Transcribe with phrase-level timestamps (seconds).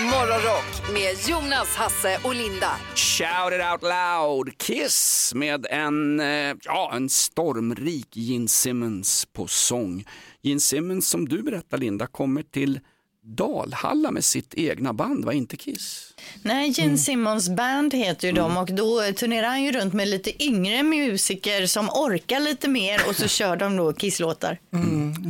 [0.00, 2.70] Morgonrock med Jonas, Hasse och Linda.
[2.94, 10.04] Shout it out loud, Kiss med en, eh, ja, en stormrik Gene Simmons på sång.
[10.42, 12.80] Gene Simmons som du berättar Linda kommer till
[13.26, 16.14] Dalhalla med sitt egna band, var inte Kiss?
[16.42, 20.44] Nej, Gene Simmons band heter ju de och då turnerar han ju runt med lite
[20.44, 24.58] yngre musiker som orkar lite mer och så kör de då Kiss-låtar.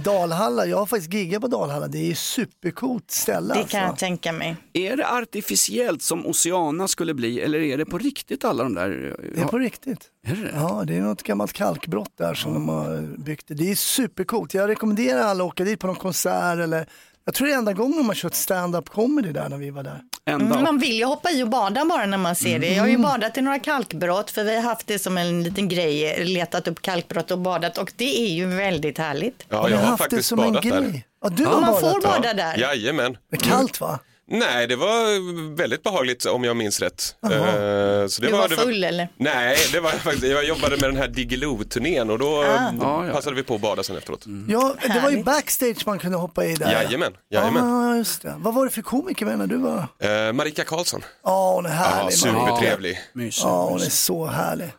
[0.04, 1.88] Dalhalla, jag har faktiskt giggat på Dalhalla.
[1.88, 3.54] Det är ju supercoolt ställe.
[3.54, 3.76] Det alltså.
[3.76, 4.56] kan jag tänka mig.
[4.72, 9.16] Är det artificiellt som Oceana skulle bli eller är det på riktigt alla de där?
[9.34, 10.10] Det är på riktigt.
[10.26, 10.50] Är det?
[10.54, 13.44] Ja, det är något gammalt kalkbrott där som de har byggt.
[13.48, 14.54] Det är supercoolt.
[14.54, 16.86] Jag rekommenderar alla att åka dit på någon konsert eller
[17.24, 20.00] jag tror det är enda gången har kört stand-up comedy där när vi var där.
[20.26, 22.74] Mm, man vill ju hoppa i och bada bara när man ser det.
[22.74, 25.68] Jag har ju badat i några kalkbrott för vi har haft det som en liten
[25.68, 29.46] grej, letat upp kalkbrott och badat och det är ju väldigt härligt.
[29.48, 30.80] Ja, jag har haft det faktiskt som en badat där.
[30.80, 31.06] grej.
[31.22, 32.08] Ja, du Ja, har man badat får där.
[32.08, 32.58] bada där.
[32.58, 33.16] Jajamän.
[33.30, 33.98] Det är kallt va?
[34.26, 37.16] Nej, det var väldigt behagligt om jag minns rätt.
[37.24, 39.08] Eh, så det Du var det full eller?
[39.16, 42.72] Nej, det var faktiskt, jag jobbade med den här Diggiloo-turnén och då Ah.
[42.80, 43.12] Ja, ja.
[43.12, 44.24] passade vi på att bada sen efteråt.
[44.48, 46.72] Ja, det var ju backstage man kunde hoppa i där.
[46.72, 47.68] Jajamän, jajamän.
[47.68, 48.34] Ja, just det.
[48.38, 49.86] Vad var det för komiker med när du var?
[49.98, 52.02] Eh, Marika Karlsson, Ja, hon är ja, härlig.
[52.04, 52.16] Marika.
[52.56, 52.98] supertrevlig.
[53.42, 54.72] Ja, hon är så härlig.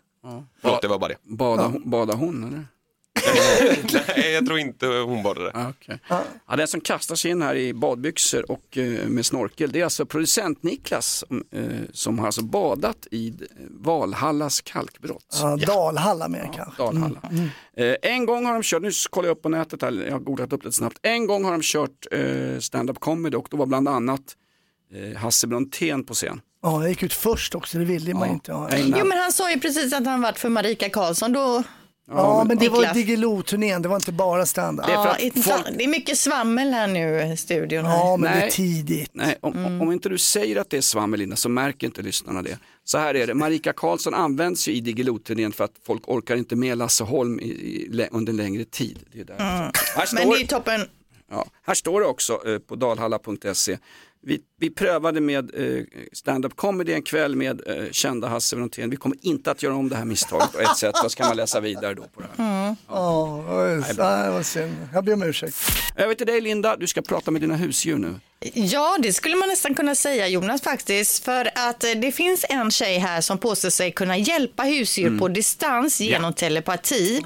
[0.62, 1.18] Förlåt, det var bara det.
[1.36, 2.66] Bada, bada hon eller?
[4.18, 5.52] Nej, jag tror inte hon badade.
[5.54, 5.98] Ja, okay.
[6.48, 9.84] ja, den som kastar sig in här i badbyxor och eh, med snorkel det är
[9.84, 13.34] alltså producent Niklas som, eh, som har alltså badat i
[13.70, 15.38] Valhallas kalkbrott.
[15.42, 16.84] Ja, Dalhalla mer kanske.
[16.84, 17.22] Dalhalla.
[17.78, 20.20] Eh, en gång har de kört, nu kollar jag upp på nätet här, jag har
[20.20, 20.98] googlat upp lite snabbt.
[21.02, 24.22] En gång har de kört eh, stand-up comedy och då var bland annat
[25.18, 26.42] Hasse Brontén på scen.
[26.62, 28.34] Ja, jag gick ut först också, det ville man Ja.
[28.34, 28.70] inte ha.
[28.70, 31.64] En- Jo men han sa ju precis att han varit för Marika Karlsson då.
[32.08, 32.98] Ja, men det var Niklas.
[32.98, 34.86] Diggiloo-turnén, det var inte bara stand-up.
[34.88, 37.86] Det är för Ja, att inte- folk- det är mycket svammel här nu i studion.
[37.86, 37.98] Här.
[37.98, 38.48] Ja, men det Nej.
[38.48, 39.10] är tidigt.
[39.14, 42.42] Nej, om, om inte du säger att det är svammel Linda så märker inte lyssnarna
[42.42, 42.58] det.
[42.84, 46.56] Så här är det, Marika Karlsson används ju i Diggiloo-turnén för att folk orkar inte
[46.56, 49.00] med Lasse Holm i, i, lä- under längre tid.
[49.14, 49.44] Det är därför.
[49.44, 50.82] Här, Men står, det är ju toppen.
[51.32, 53.78] ja, här står det också eh, på dalhalla.se.
[54.28, 58.90] Vi, vi prövade med eh, stand-up comedy en kväll med eh, kända Hasse Brontén.
[58.90, 61.38] Vi kommer inte att göra om det här misstaget och ett sätt, så kan man
[61.38, 62.76] läsa vidare då på det här.
[62.88, 64.76] Ja, just, nej, det var synd.
[64.94, 65.56] Jag ber om ursäkt.
[65.96, 68.16] Över till dig Linda, du ska prata med dina husdjur nu.
[68.54, 71.26] Ja, det skulle man nästan kunna säga Jonas faktiskt.
[71.26, 75.28] För att eh, det finns en tjej här som påstår sig kunna hjälpa husdjur på
[75.28, 77.22] distans genom telepati.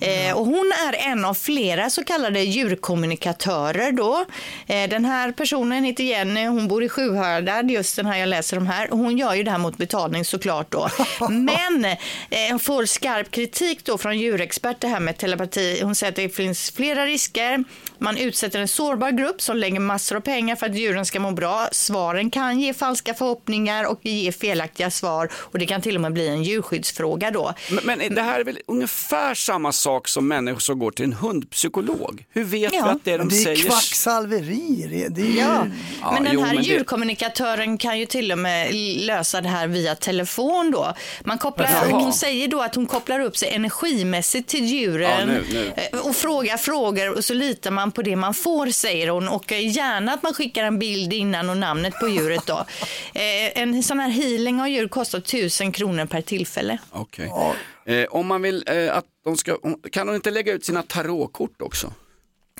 [0.00, 4.24] eh, och hon är en av flera så kallade djurkommunikatörer då.
[4.66, 8.56] Eh, den här personen heter Jenny, hon bor i Sjuhärad, just den här jag läser
[8.56, 8.88] om här.
[8.90, 10.88] Hon gör ju det här mot betalning såklart då.
[11.30, 15.80] Men eh, får skarp kritik då från djurexperter här med telepati.
[15.82, 17.64] Hon säger att det finns flera risker.
[17.98, 21.30] Man utsätter en sårbar grupp som lägger massor av pengar för att djuren ska må
[21.30, 21.68] bra.
[21.72, 26.12] Svaren kan ge falska förhoppningar och ge felaktiga svar och det kan till och med
[26.12, 27.54] bli en djurskyddsfråga då.
[27.70, 31.12] Men, men det här är väl ungefär samma sak som människor som går till en
[31.12, 32.24] hundpsykolog.
[32.30, 32.84] Hur vet Ja.
[32.84, 33.56] vi att det de Men det är säger...
[33.68, 34.86] kvacksalveri.
[34.90, 35.42] Det, det är.
[35.44, 35.66] Ja,
[36.02, 39.48] Ja, men den jo, här men det- djurkommunikatören kan ju till och med lösa det
[39.48, 40.94] här via telefon då.
[41.24, 42.00] Man kopplar, Jaha.
[42.00, 45.72] hon säger då att hon kopplar upp sig energimässigt till djuren Ja, nu, nu.
[45.92, 49.52] eh, och frågar frågor och så litar man på det man får säger hon och
[49.52, 52.64] gärna att man skickar en bild innan och namnet på djuret då.
[53.14, 56.78] Eh, En sån här healing av djur kostar tusen kronor per tillfälle.
[56.90, 57.32] Okej.
[57.86, 59.56] Eh, om man vill eh, att de ska,
[59.92, 61.92] kan de inte lägga ut sina tarotkort också?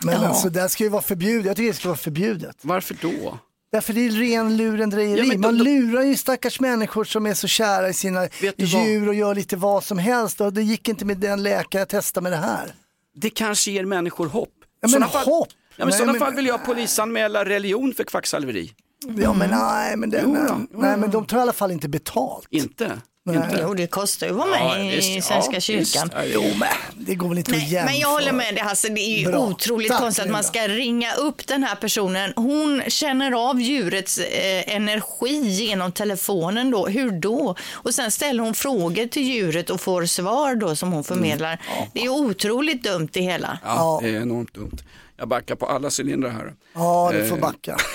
[0.05, 0.29] Men Ja.
[0.29, 1.47] alltså det här ska ju vara förbjudet.
[1.47, 2.57] Jag tycker det ska vara förbjudet.
[2.61, 3.39] Varför då?
[3.73, 5.29] Därför det är ren lurendrejeri.
[5.33, 9.35] Ja, Man lurar ju stackars människor som är så kära i sina djur och gör
[9.35, 10.41] lite vad som helst.
[10.41, 12.75] Och det gick inte med den läkare jag testade med det här.
[13.15, 14.53] Det kanske ger människor hopp.
[14.81, 15.49] Ja, men fall, hopp?
[15.77, 18.73] Ja, men i sådana men- fall vill jag polisanmäla religion för kvacksalveri.
[19.19, 20.67] Ja men nej men, det, Jo, nej, då.
[20.73, 22.47] Jo, nej men de tar i alla fall inte betalt.
[22.51, 23.01] Inte?
[23.25, 23.37] Nej.
[23.37, 23.59] inte.
[23.63, 25.23] Jo, det kostar ju att vara med Ja, i.
[25.23, 25.81] Svenska Ja, kyrkan.
[25.81, 25.97] visst.
[25.97, 26.69] Ja, Jo men
[27.07, 27.85] det går väl inte att Nej, jämföra.
[27.91, 29.39] men jag håller med dig Hasse, det är ju Bra.
[29.39, 32.33] otroligt Tack, konstigt att man ska ringa upp den här personen.
[32.37, 36.87] Hon känner av djurets eh, energi genom telefonen då.
[36.87, 37.55] Hur då?
[37.73, 41.61] Och sen ställer hon frågor till djuret och får svar då som hon förmedlar.
[41.93, 43.59] Det är otroligt dumt det hela.
[43.65, 44.77] Ja, det är enormt dumt.
[45.17, 46.55] Jag backar på alla cylindrar här.
[46.75, 47.77] Ja du Eh, får backa.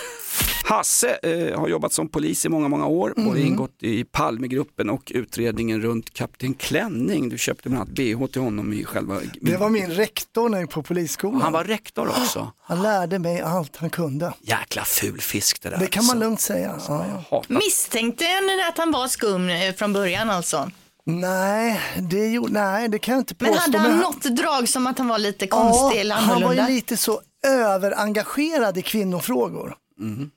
[0.63, 3.37] Hasse eh, har jobbat som polis i många, många år och Mm.
[3.47, 7.29] ingått i Palmegruppen och utredningen runt Kapten Klänning.
[7.29, 9.19] Du köpte bland annat bh till honom i själva...
[9.41, 11.41] Det var min rektor när jag på polisskolan.
[11.41, 12.51] Han var rektor också.
[12.61, 14.33] Han lärde mig allt han kunde.
[14.41, 15.77] Jäkla ful fisk det där.
[15.77, 16.25] Det kan man alltså.
[16.25, 16.79] lugnt säga.
[16.87, 17.05] Ja.
[17.29, 17.55] Hatar.
[17.55, 20.71] Misstänkte ni att han var skum eh, från början alltså?
[21.05, 23.61] Nej, det gjorde, nej, det kan jag inte Men påstå.
[23.61, 26.69] hade han men något drag som att han var lite konstig eller han var annorlunda?
[26.69, 29.75] ju lite så överengagerad i kvinnofrågor.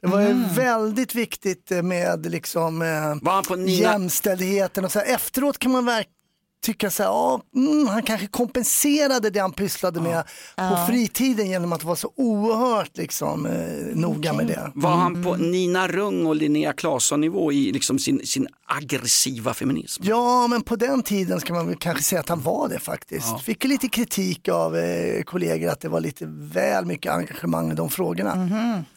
[0.00, 2.88] Det var ju väldigt viktigt med liksom eh,
[3.22, 3.70] Var han på Nina?
[3.92, 5.06] jämställdheten och så här.
[5.14, 6.14] Efteråt kan man verkligen
[6.64, 10.24] tycka så här, ja, mm, han kanske kompenserade det han pysslade med
[10.56, 14.72] på fritiden genom att vara så oerhört liksom, eh, noga med det.
[14.74, 20.02] Var han på Nina Rung och Linnea Claesson nivå i liksom sin, sin aggressiva feminism?
[20.06, 23.40] Ja, men på den tiden ska man väl kanske säga att han var det faktiskt.
[23.40, 27.74] Fick ju lite kritik av eh, kollegor att det var lite väl mycket engagemang i
[27.74, 28.48] de frågorna.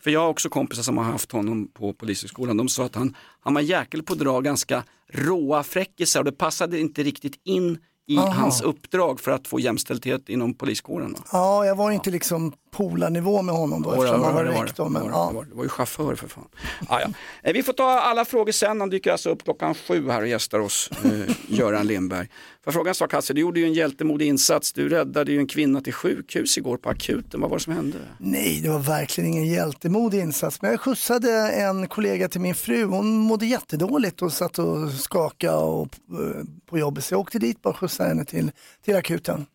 [0.03, 2.57] För jag har också kompisar som har haft honom på polishögskolan.
[2.57, 4.83] De sa att han, han var jäkel på att dra ganska
[5.13, 7.77] råa fräckisar och det passade inte riktigt in
[8.07, 8.29] i Aha.
[8.31, 11.13] hans uppdrag för att få jämställdhet inom poliskåren.
[11.13, 11.19] va?
[11.31, 14.89] Ja, jag var inte liksom polarnivå med honom då eftersom han var rektor.
[14.89, 15.33] Men, ja.
[15.49, 16.47] det, var, ju chaufför för fan.
[16.87, 17.07] Ah, ja.
[17.43, 18.79] Eh, Vi får ta alla frågor sen.
[18.79, 22.27] Han dyker alltså upp klockan sju här och gästar oss, eh, Göran Lindberg.
[22.63, 24.73] För frågan sak Hasse, du gjorde ju en hjältemodig insats.
[24.73, 27.41] Du räddade ju en kvinna till sjukhus igår på akuten.
[27.41, 27.97] Vad var det som hände?
[28.17, 30.61] Nej, det var verkligen ingen hjältemodig insats.
[30.61, 32.83] Men jag skjutsade en kollega till min fru.
[32.83, 37.03] Hon mådde jättedåligt och satt och skakade och, eh, på jobbet.
[37.03, 38.51] Så jag åkte dit bara och skjutsade henne till,
[38.85, 39.45] till akuten.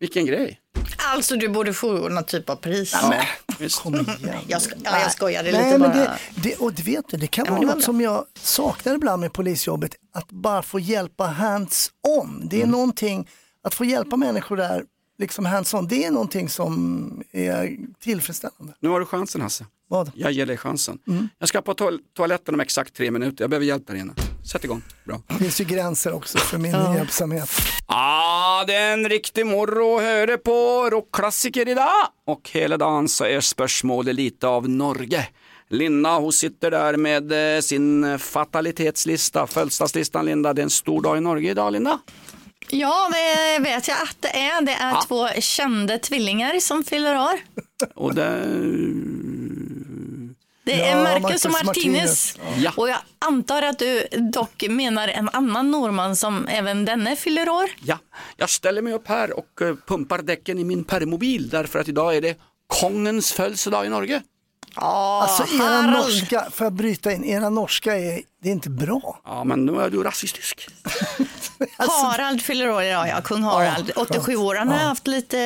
[0.00, 0.60] Vilken grej.
[0.98, 2.94] Alltså du borde få någon typ av pris.
[3.58, 3.80] Visst.
[3.82, 4.08] Kom igen.
[4.48, 5.92] Jag, sko- ja, jag skojade Nej, lite men bara.
[6.04, 8.94] det, det, och du vet du, det kan Ja, men vara något som jag saknar
[8.94, 9.94] ibland med polisjobbet.
[10.14, 12.48] Att bara få hjälpa hands-on.
[12.48, 12.70] Det är Mm.
[12.70, 13.28] någonting,
[13.62, 14.84] att få hjälpa människor där,
[15.18, 18.74] liksom hands-on, det är någonting som är tillfredsställande.
[18.80, 19.66] Nu har du chansen Hasse.
[19.88, 20.10] Vad?
[20.14, 20.98] Jag ger dig chansen.
[21.08, 21.28] Mm.
[21.38, 23.42] Jag ska på toal- toaletten om exakt tre minuter.
[23.44, 24.12] Jag behöver hjälp där inne.
[24.52, 24.82] Sätt igång.
[25.04, 25.20] Bra.
[25.28, 27.50] Det finns ju gränser också för min hjälpsamhet.
[27.86, 32.08] Ah, det är en riktig morro att höra på rockklassiker idag.
[32.26, 35.28] Och hela dagen så är spörsmålet lite av Norge.
[35.70, 40.52] Linda hon sitter där med eh, sin fatalitetslista, födelsedagslistan Linda.
[40.52, 41.98] Det är en stor dag i Norge idag Linda.
[42.70, 44.62] Ja, det vet jag att det är.
[44.62, 47.40] Det är två kända tvillingar som fyller år.
[47.94, 48.42] Och det...
[50.64, 52.38] Det Ja, är Marcus, Marcus och Martinez.
[52.58, 52.72] Ja.
[52.76, 57.70] Och jag antar att du dock menar en annan norrman som även denne fyller år.
[57.84, 57.98] Ja,
[58.36, 62.16] jag ställer mig upp här och eh, pumpar däcken i min permobil därför att idag
[62.16, 64.22] är det kongens födelsedag i Norge.
[64.76, 65.92] Ja, Alltså era Harald.
[65.92, 69.20] norska, får jag bryta in, era norska är, det är inte bra.
[69.24, 70.68] Ja, men nu är du rasistisk.
[71.76, 73.20] Alltså, Harald fyller år idag, ja.
[73.20, 73.92] Kung Harald.
[73.96, 74.54] 87 år.
[74.54, 75.36] Han har haft lite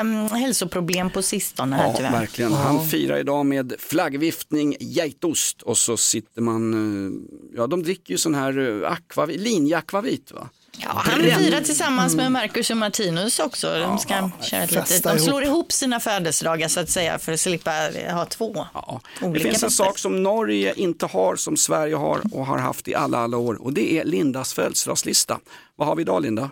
[0.00, 2.10] um, hälsoproblem på sistone här Ja, tyvärr.
[2.12, 2.52] verkligen.
[2.52, 8.18] Han firar idag med flaggviftning, geitost och så sitter man, eh, ja de dricker ju
[8.18, 10.48] sån här eh, akvavit, linjeakvavit va?
[10.78, 13.78] Ja, han firar tillsammans med Marcus och Martinus också.
[13.78, 15.54] De, ska köra ett litet, de slår ihop.
[15.54, 17.70] ihop sina födelsedagar så att säga för att slippa
[18.10, 19.00] ha två Ja.
[19.20, 22.88] Det olika finns en sak som Norge inte har som Sverige har och har haft
[22.88, 25.38] i alla, alla år och det är Lindas födelsedagslista.
[25.76, 26.50] Vad har vi idag Linda?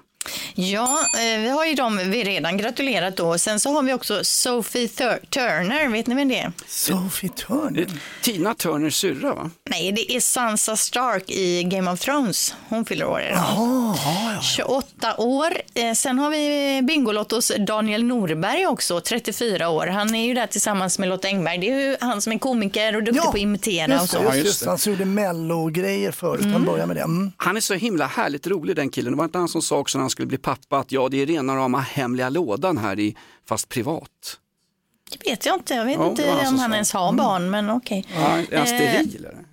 [0.55, 3.39] Ja, eh, vi har ju dem vi redan gratulerat då.
[3.39, 6.53] Sen så har vi också Sophie Thur- Turner, vet ni vem det är?
[6.69, 7.87] Sophie Turner.
[8.23, 9.51] Tina Turners syrra va?
[9.71, 12.55] Nej, det är Sansa Stark i Game of Thrones.
[12.69, 13.39] Hon fyller år idag.
[14.43, 15.53] 28 år.
[15.75, 19.87] Eh, Sen har vi Bingolottos Daniel Norberg också, 34 år.
[19.87, 21.59] Han är ju där tillsammans med Lotta Engberg.
[21.59, 24.19] Det är ju han som är komiker och duktig på att imitera och just det,
[24.19, 24.25] så.
[24.25, 24.69] Ja, just det.
[24.71, 27.03] Han gjorde mello-grejer förut, han började med det.
[27.03, 27.33] Mm.
[27.37, 29.13] Han är så himla härligt rolig den killen.
[29.13, 31.23] Det var inte han som sa också när han skulle bli pappa att ja det
[31.23, 33.17] är rena rama hemliga lådan här i,
[33.49, 34.39] fast privat.
[35.11, 35.75] Det vet jag inte.
[35.75, 38.07] Jag vet Ja, inte han som om han ens har barn, men okej.
[38.15, 38.21] Ja,
[38.51, 39.45] är han steril eller?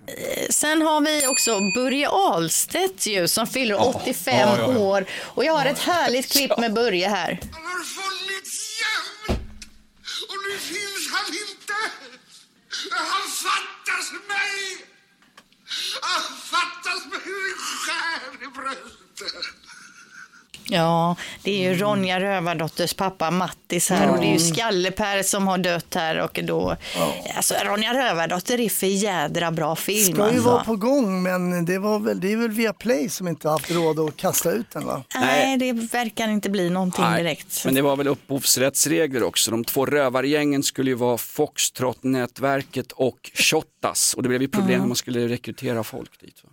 [0.50, 5.04] Sen har vi också Börje Ahlstedt ju, som fyller 85 år.
[5.20, 7.40] Och jag har ett härligt klipp med Börje här.
[7.52, 9.40] Han har funnits jämt
[10.30, 11.78] och nu finns han inte.
[12.90, 14.86] Han fattas mig.
[16.02, 16.22] Han
[16.52, 19.61] fattas mig hur en skär i bröstet.
[20.64, 25.46] Ja, det är ju Ronja Rövardotters pappa Mattis här och det är ju Skalle-Per som
[25.48, 26.76] har dött här och då,
[27.36, 30.50] alltså Ronja Rövardotter är för jädra bra film Ska ju alltså.
[30.50, 33.70] vara på gång men det, var väl, det är väl via Play som inte haft
[33.70, 35.04] råd att kasta ut den va?
[35.14, 37.64] Nej, det verkar inte bli någonting Nej, direkt.
[37.64, 39.50] Men det var väl upphovsrättsregler också.
[39.50, 44.14] De två rövargängen skulle ju vara Foxtrot-nätverket och Shottaz.
[44.16, 46.40] Och det blev ju problem när man skulle rekrytera folk dit.
[46.44, 46.50] Va?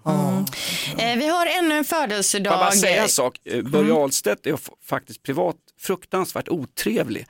[0.98, 2.60] Eh, vi har ännu en Får jag födelsedag.
[2.60, 3.40] bara säga en sak?
[3.46, 7.26] Eh, Börje Ahlstedt är faktiskt privat fruktansvärt otrevlig.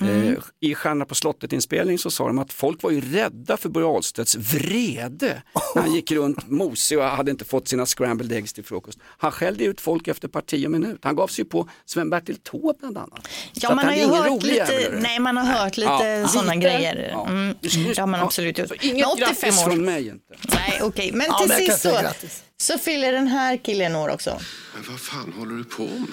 [0.00, 3.86] Eh, I Stjärnorna på slottet-inspelning så sa de att folk var ju rädda för Börje
[3.86, 5.42] Ahlstedts vrede
[5.74, 8.98] när han gick runt mosig och hade inte fått sina scrambled eggs till frukost.
[9.04, 10.98] Han skällde ut folk efter parti och minut.
[11.02, 13.26] Han gav sig ju på Sven-Bertil Taube bland annat.
[13.52, 16.66] Så Ja, man har ju hört lite, nej, man har hört lite Ja, sådana lite.
[16.66, 17.08] grejer.
[17.12, 17.28] Ja.
[17.28, 18.72] Mm, det har man absolut gjort.
[18.84, 19.70] Inget 85 grattis år.
[19.70, 20.34] från mig inte.
[20.54, 21.10] Nej, okej.
[21.12, 21.76] Men Ja, till men jag kan
[22.18, 24.38] sist så, så fyller den här killen år också.
[24.74, 26.08] Men vad fan håller du på med?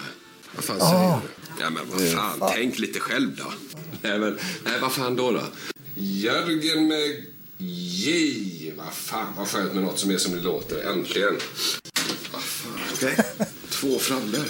[0.56, 1.62] Vad fan säger du?
[1.64, 3.52] Ja, men vad fan, tänk lite själv då.
[4.02, 5.42] Nej, men, nej, vad fan då då?
[5.96, 7.26] Jörgen med
[7.58, 10.92] J, vad fan vad skönt med något som är som det låter.
[10.92, 11.38] Äntligen.
[12.32, 13.18] Vad fan, okej.
[13.70, 14.46] Två frallor.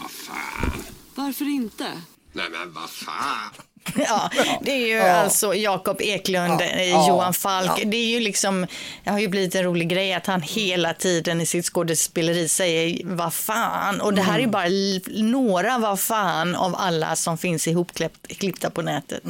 [0.00, 0.82] Vad fan.
[1.14, 2.02] Varför inte?
[2.32, 3.50] Nej men vad fan.
[3.96, 4.30] Ja,
[4.62, 7.82] det är ju alltså Jakob Eklund, eh, Johan Falk.
[7.84, 8.66] Det är ju liksom,
[9.04, 13.00] det har ju blivit en rolig grej att han hela tiden i sitt skådespeleri säger
[13.04, 14.00] vad fan.
[14.00, 18.82] Och det här är bara l- några vad fan av alla som finns ihopklippta på
[18.82, 19.22] nätet.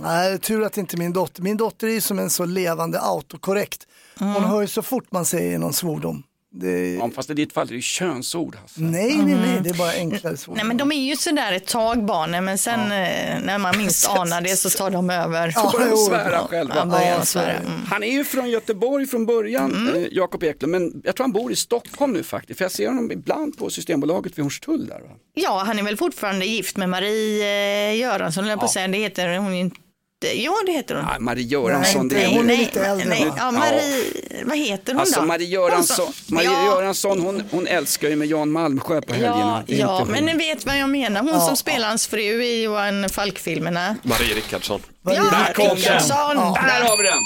[0.00, 3.80] Nej, tur att inte min dotter, min dotter är som en så levande autokorrekt.
[4.18, 6.22] Hon hör ju så fort man säger någon svordom.
[6.56, 6.94] Det...
[6.94, 8.56] Ja, fast i ditt fall är det könsord.
[8.56, 8.80] Hasse.
[8.80, 10.56] Nej, nej, nej, det är bara enklare svordom.
[10.56, 14.08] Nej men de är ju sådär ett tag barnen men sen eh, när man minst
[14.10, 15.52] anar det så tar de över.
[15.56, 15.96] Ja, de jo.
[15.96, 16.74] svära själva.
[16.76, 17.46] Ja, börjar Ja, svära.
[17.46, 17.52] det.
[17.52, 17.80] Mm.
[17.86, 21.52] Han är ju från Göteborg från början, eh, Jakob Eklund, men jag tror han bor
[21.52, 22.58] i Stockholm nu faktiskt.
[22.58, 25.00] För jag ser honom ibland på Systembolaget vid Hornstull där.
[25.00, 25.10] Va?
[25.34, 28.88] Ja, han är väl fortfarande gift med Marie eh, Göransson, jag på att säga.
[28.88, 29.76] Det heter hon inte.
[30.32, 31.04] Ja, det heter hon.
[31.04, 32.60] Nej, Marie Göransson, Nej, det är hon är ju...
[32.60, 33.34] lite äldre, nej, va?
[33.38, 34.04] ja, Marie,
[34.44, 35.26] vad heter hon Alltså då?
[35.26, 39.64] Marie Göransson, Hon Marie ja, Göransson hon, hon älskar ju med Jan Malmsjö på helgerna.
[39.66, 41.20] Ja, är ja men ni vet vad jag menar.
[41.22, 43.96] Hon som spelar hans fru i Johan Falk-filmerna.
[44.02, 44.82] Marie Rickardsson.
[45.06, 45.76] Ja, Där kom den.
[45.76, 46.36] Rickardsson.
[46.36, 47.18] Där har vi den!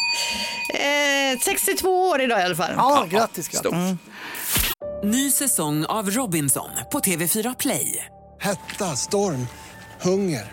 [1.32, 2.70] Eh, 62 år idag i alla fall.
[2.76, 3.72] Ja, grattis, grattis.
[5.04, 8.04] Ny säsong av Robinson på TV4 Play.
[8.40, 9.46] Hetta, storm,
[10.00, 10.52] hunger.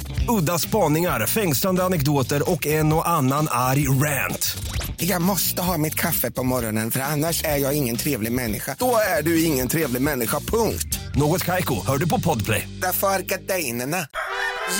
[0.29, 4.57] Udda spaningar, fängslande anekdoter och en och annan arg rant.
[4.97, 8.75] Jag måste ha mitt kaffe på morgonen för annars är jag ingen trevlig människa.
[8.79, 10.99] Då är du ingen trevlig människa, punkt.
[11.15, 12.67] Något Kaiko, hör du på Podplay.
[12.81, 14.07] Därför är gardinerna.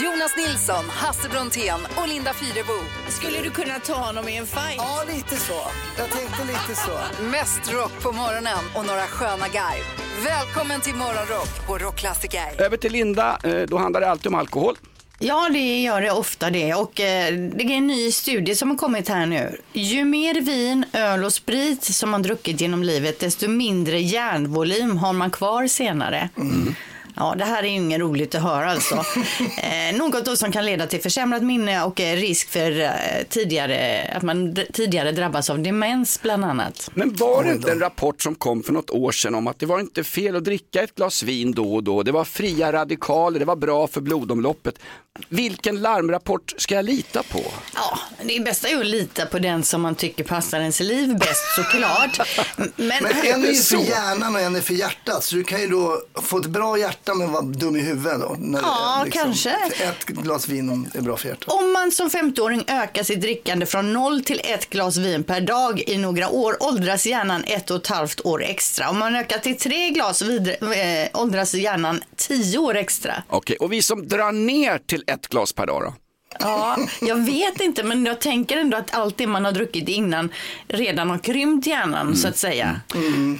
[0.01, 2.79] Jonas Nilsson, Hasse Brontén och Linda Fyrebo.
[3.09, 4.75] Skulle du kunna ta honom i en fight?
[4.77, 5.61] Ja, lite så.
[5.97, 7.23] Jag tänkte lite så.
[7.23, 9.83] Mest rock på morgonen och några sköna garv.
[10.25, 12.61] Välkommen till Morgonrock på Rockklassiker.
[12.61, 14.75] Över till Linda, eh, då handlar det alltid om alkohol.
[15.23, 16.73] Ja, det gör det ofta det.
[16.73, 19.57] Och eh, det är en ny studie som har kommit här nu.
[19.73, 25.13] Ju mer vin, öl och sprit som man druckit genom livet, desto mindre järnvolym har
[25.13, 26.29] man kvar senare.
[26.37, 26.75] Mm.
[27.15, 28.95] Ja, det här är ju ingen roligt att höra alltså.
[29.57, 32.91] eh, något då som kan leda till försämrat minne och eh, risk för eh,
[33.29, 36.89] tidigare, att man tidigare drabbas av demens bland annat.
[36.93, 39.65] Men var det inte en rapport som kom för något år sedan om att det
[39.65, 43.39] var inte fel att dricka ett glas vin då och då, det var fria radikaler,
[43.39, 44.75] det var bra för blodomloppet.
[45.29, 47.43] Vilken larmrapport ska jag lita på?
[47.75, 51.17] Ja, det bästa är ju att lita på den som man tycker passar ens liv
[51.17, 52.19] bäst såklart.
[52.57, 53.77] Men, Men en är ju så?
[53.77, 55.23] för hjärnan och en är för hjärtat.
[55.23, 58.35] Så du kan ju då få ett bra hjärta men vara dum i huvudet då.
[58.39, 59.49] När Ja, det kanske.
[59.83, 61.53] Ett glas vin är bra för hjärtat.
[61.53, 65.83] Om man som 50-åring ökar sitt drickande från 0 till ett glas vin per dag
[65.87, 68.89] i några år åldras hjärnan ett och ett halvt år extra.
[68.89, 73.23] Om man ökar till tre glas vidare, eh, åldras hjärnan 10 år extra.
[73.29, 75.93] Okej, och vi som drar ner till ett glas per dag då?
[76.39, 80.29] Ja, jag vet inte, men jag tänker ändå att allt det man har druckit innan
[80.67, 82.81] redan har krympt hjärnan så att säga.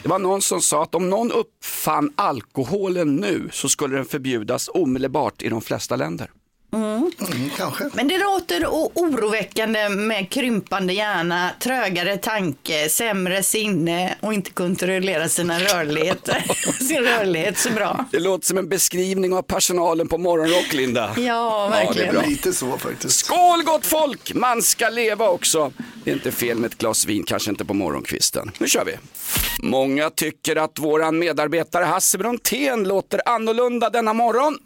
[0.03, 4.69] Det var någon som sa att om någon uppfann alkoholen nu så skulle den förbjudas
[4.73, 6.29] omedelbart i de flesta länder.
[6.73, 7.11] Mm,
[7.57, 7.89] kanske.
[7.93, 15.59] Men det låter oroväckande med krympande hjärna, trögare tanke, sämre sinne och inte kontrollera sina
[15.59, 16.43] rörligheter.
[16.87, 18.05] sin rörlighet så bra.
[18.11, 21.13] Det låter som en beskrivning av personalen på Morgonrock, Linda.
[21.17, 22.13] Ja, det är verkligen.
[22.15, 22.23] bra.
[22.25, 23.25] Lite så faktiskt.
[23.25, 24.33] Skål gott folk!
[24.33, 25.71] Man ska leva också.
[26.03, 28.51] Det är inte fel med ett glas vin, kanske inte på morgonkvisten.
[28.59, 28.93] Nu kör vi.
[29.63, 34.57] Många tycker att våran medarbetare Hasse Brontén låter annorlunda denna morgon.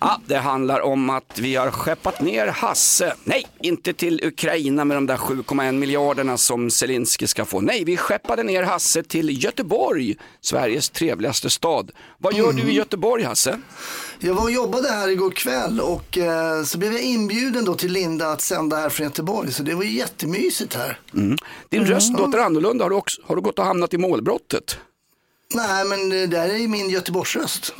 [0.00, 3.14] Ja, det handlar om att vi har skeppat ner Hasse.
[3.24, 7.60] Nej, inte till Ukraina med de där 7,1 miljarderna som Zelensky ska få.
[7.60, 11.90] Nej, vi skeppade ner Hasse till Göteborg, Sveriges trevligaste stad.
[12.18, 13.60] Vad gör du i Göteborg, Hasse?
[14.18, 17.92] Jag var och jobbade här igår kväll och eh, så blev jag inbjuden då till
[17.92, 19.52] Linda att sända här från Göteborg.
[19.52, 20.98] Så det var jättemysigt här.
[21.14, 21.36] Mm.
[21.68, 22.84] Din röst låter annorlunda.
[22.84, 24.78] Har du, också, har du gått och hamnat i målbrottet?
[25.54, 27.72] Nej, men det där är ju min Göteborgsröst.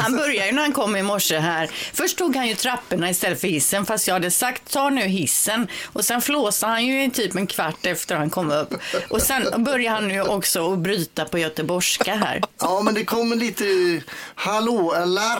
[0.00, 1.70] Han började ju när han kom i morse här.
[1.92, 5.68] Först tog han ju trapporna istället för hissen fast jag hade sagt ta nu hissen.
[5.92, 8.74] Och sen flåsade han ju i typ en kvart efter han kom upp.
[9.10, 12.42] Och sen började han ju också att bryta på göteborgska här.
[12.60, 13.64] Ja, men det kommer lite
[14.34, 15.38] hallå eller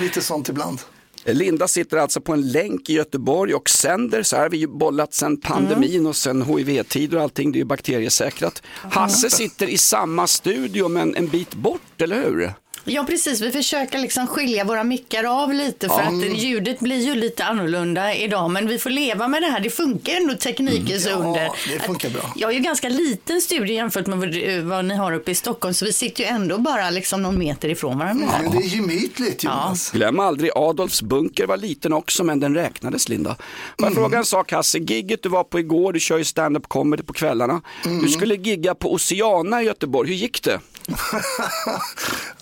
[0.00, 0.80] lite sånt ibland.
[1.24, 4.66] Linda sitter alltså på en länk i Göteborg och sänder, så här har vi ju
[4.66, 8.62] bollat sedan pandemin och sen HIV-tider och allting, det är ju bakteriesäkrat.
[8.90, 12.52] Hasse sitter i samma studio men en bit bort, eller hur?
[12.84, 13.40] Ja, precis.
[13.40, 18.14] Vi försöker liksom skilja våra mickar av lite för att ljudet blir ju lite annorlunda
[18.14, 18.50] idag.
[18.50, 19.60] Men vi får leva med det här.
[19.60, 21.40] Det funkar ändå teknikens under.
[21.44, 22.32] Ja, det funkar bra.
[22.36, 24.34] Jag har ju ganska liten studio jämfört med vad,
[24.68, 25.74] vad ni har uppe i Stockholm.
[25.74, 28.26] Så vi sitter ju ändå bara liksom någon meter ifrån varandra.
[28.42, 29.90] Men det är gemytligt Jonas.
[29.90, 33.36] Glöm aldrig Adolfs bunker var liten också men den räknades Linda.
[33.78, 36.68] Får jag fråga en sak Hasse, gigget du var på igår, du kör ju stand-up
[36.68, 37.62] comedy på kvällarna.
[38.02, 40.60] Du skulle gigga på Oceana i Göteborg, hur gick det?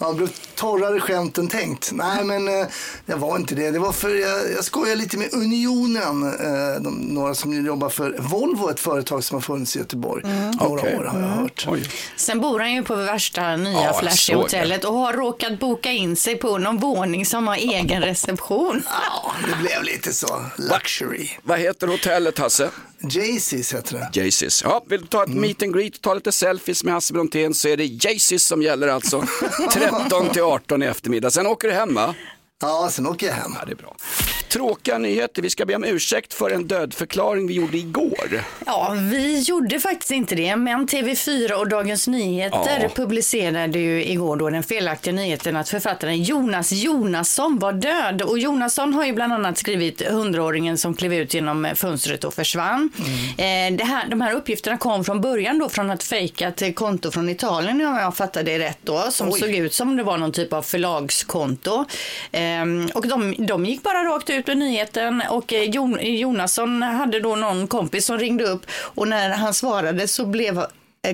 [0.01, 1.91] ja, det blev torrare skämt än tänkt.
[1.93, 2.67] Nej, men eh,
[3.07, 3.71] jag var inte det.
[3.71, 8.17] Det var för jag, jag skojar lite med Unionen, eh, de, några som jobbar för
[8.19, 10.23] Volvo, ett företag som har funnits i Göteborg
[10.61, 10.97] några Okej.
[10.99, 11.67] år har jag hört.
[11.69, 11.91] Oj.
[12.17, 16.17] Sen bor han ju på värsta nya Ja, flashiga hotellet och har råkat boka in
[16.17, 18.83] sig på någon våning som har egen reception.
[18.87, 20.45] Ja, det blev lite så.
[20.57, 21.29] Luxury.
[21.43, 22.71] Vad heter hotellet Hasse?
[23.03, 24.21] Jaycees heter det.
[24.21, 24.63] Jaycees.
[24.65, 27.55] Ja, vill du ta ett meet and greet och ta lite selfies med Hasse Brontén
[27.55, 29.25] så är det Jaycees som gäller alltså.
[29.73, 31.31] 13 till 18 i eftermiddag.
[31.31, 32.15] Sen åker du hem va?
[32.63, 33.53] Ja, sen åker jag hem.
[33.59, 33.97] Ja, det är bra.
[34.49, 35.43] Tråkiga nyheter.
[35.43, 38.45] Vi ska be om ursäkt för en dödförklaring vi gjorde igår.
[38.67, 42.89] Ja, vi gjorde faktiskt inte det, men TV4 och Dagens Nyheter Ja.
[42.95, 48.23] publicerade ju igår då den felaktiga nyheten att författaren Jonas Jonasson var död.
[48.23, 52.91] Och Jonasson har ju bland annat skrivit Hundraåringen som klev ut genom fönstret och försvann.
[53.39, 57.29] Eh, det här, de här uppgifterna kom från början då från ett fejkat konto från
[57.29, 60.53] Italien om jag fattade det rätt då, som såg ut som det var någon typ
[60.53, 61.85] av förlagskonto.
[62.33, 66.83] Ehm, Ehm, och de, de gick bara rakt ut med nyheten och eh, Jon, Jonasson
[66.83, 70.67] hade då någon kompis som ringde upp och när han svarade så blev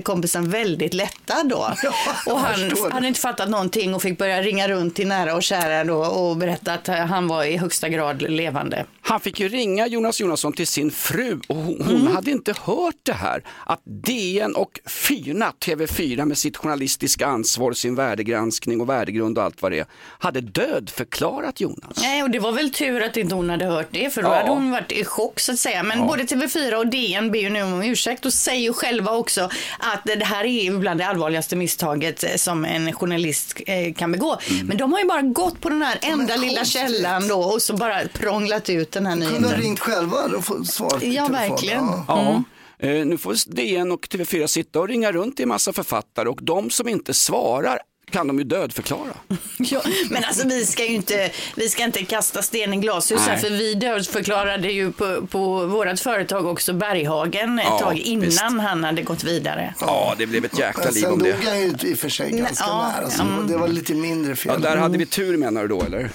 [0.03, 1.73] kompisen väldigt lättad då.
[1.83, 1.93] Ja,
[2.25, 5.83] och han hade inte fattat någonting och fick börja ringa runt till nära och kära
[5.83, 8.85] då och berätta att eh, han var i högsta grad levande.
[9.01, 12.15] Han fick ju ringa Jonas Jonasson till sin fru och hon, hon Mm.
[12.15, 13.43] hade inte hört det här.
[13.65, 19.61] Att DN och Fyna, TV4 med sitt journalistiska ansvar, sin värdegranskning och värdegrund och allt
[19.61, 19.85] vad det är,
[20.19, 21.97] hade dödförklarat Jonas.
[22.01, 24.35] Nej, och det var väl tur att inte hon hade hört det, för då Ja.
[24.35, 25.83] hade hon varit i chock så att säga.
[25.83, 29.49] Men både TV4 och DN ber ju nu om ursäkt och säger ju själva också
[29.79, 34.11] att det här är ju bland det allvarligaste misstaget eh, som en journalist eh, kan
[34.11, 34.37] begå.
[34.63, 36.81] Men de har ju bara gått på den här enda lilla konstigt.
[36.81, 39.61] källan då och så bara prånglat ut den här Kunde ha nyheten.
[39.61, 41.85] ringt själva och fått svar på Ja, verkligen.
[41.85, 42.03] Ja.
[42.07, 42.43] Ja.
[42.87, 46.39] Eh, nu får DN och TV4 sitta och ringa runt till en massa författare och
[46.41, 47.79] de som inte svarar
[48.11, 49.13] kan de ju dödförklara.
[49.59, 53.37] Ja, men alltså vi ska ju inte, vi ska inte kasta sten i glashus här,
[53.37, 58.41] för vi dödförklarade ju på, på vårt företag också Berghagen ett Ja, tag innan visst.
[58.41, 59.73] han hade gått vidare.
[59.81, 61.47] Ja, det blev ett jäkla liv sen om dog det.
[61.49, 63.09] han ju i och för sig ganska ja, nära.
[63.09, 64.53] Så det var lite mindre fel.
[64.63, 66.09] Ja, där hade vi tur menar du då eller?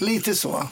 [0.00, 0.68] Lite så.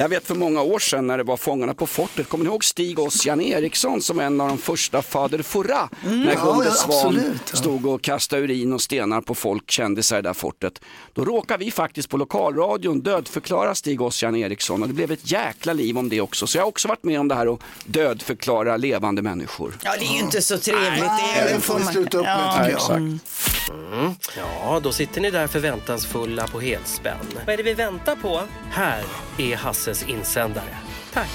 [0.00, 2.64] Jag vet för många år sedan när det var Fångarna på fortet, kommer ni ihåg
[2.64, 5.90] Stig Ossian Eriksson som en av de första fader Fouras?
[6.04, 6.28] När Mm.
[6.28, 7.56] Ja, Gunde ja, Svan absolut, ja.
[7.56, 10.80] stod och kastade urin och stenar på folk, kändisar i det där fortet.
[11.12, 15.72] Då råkade vi faktiskt på lokalradion dödförklara Stig Ossian Eriksson och det blev ett jäkla
[15.72, 16.46] liv om det också.
[16.46, 19.78] Så jag har också varit med om det här att dödförklara levande människor.
[19.84, 21.04] Ja, det är ju inte så trevligt.
[21.04, 22.52] Nej, det det får man- sluta upp med Ja.
[22.52, 23.18] tycker jag.
[23.18, 24.36] exakt.
[24.36, 27.16] Ja, då sitter ni där förväntansfulla på helspänn.
[27.46, 28.40] Vad är det vi väntar på?
[28.70, 29.04] Här
[29.38, 29.56] är
[29.88, 30.76] Hasses insändare.
[31.12, 31.28] Tack!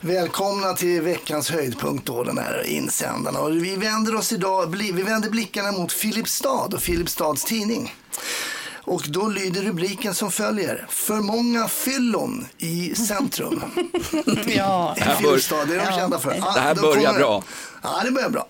[0.00, 3.40] Välkomna till veckans höjdpunkt då, den här insändarna.
[3.40, 7.94] Och vi vänder oss idag, vi vänder blickarna mot Filipstad och Filipstads tidning.
[8.84, 10.86] Och då lyder rubriken som följer.
[10.90, 13.62] För många fyllon i centrum.
[14.46, 14.96] Ja.
[14.96, 16.34] I Filipstad, det är de kända för.
[16.34, 17.42] Ja, Det här börjar kommer- bra.
[17.82, 18.48] Ja, det börjar bra.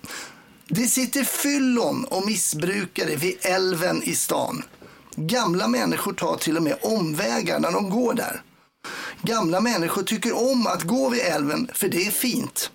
[0.68, 4.62] Det sitter fyllon och missbrukare vid älven i stan.
[5.26, 8.42] Gamla människor tar till och med omvägar när de går där.
[9.22, 12.70] Gamla människor tycker om att gå vid älven för det är fint.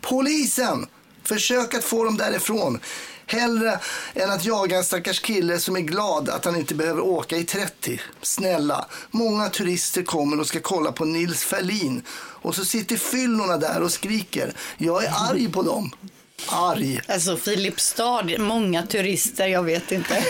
[0.00, 0.86] Polisen!
[1.24, 2.78] Försök att få dem därifrån.
[3.26, 3.80] Hellre
[4.14, 7.44] än att jaga en stackars kille som är glad att han inte behöver åka i
[7.44, 8.00] 30.
[8.22, 12.02] Snälla, många turister kommer och ska kolla på Nils Ferlin.
[12.10, 14.54] Och så sitter fyllorna där och skriker.
[14.78, 15.90] Jag är arg på dem.
[16.46, 17.00] Arg.
[17.08, 20.14] Alltså Filipstad, många turister, jag vet inte.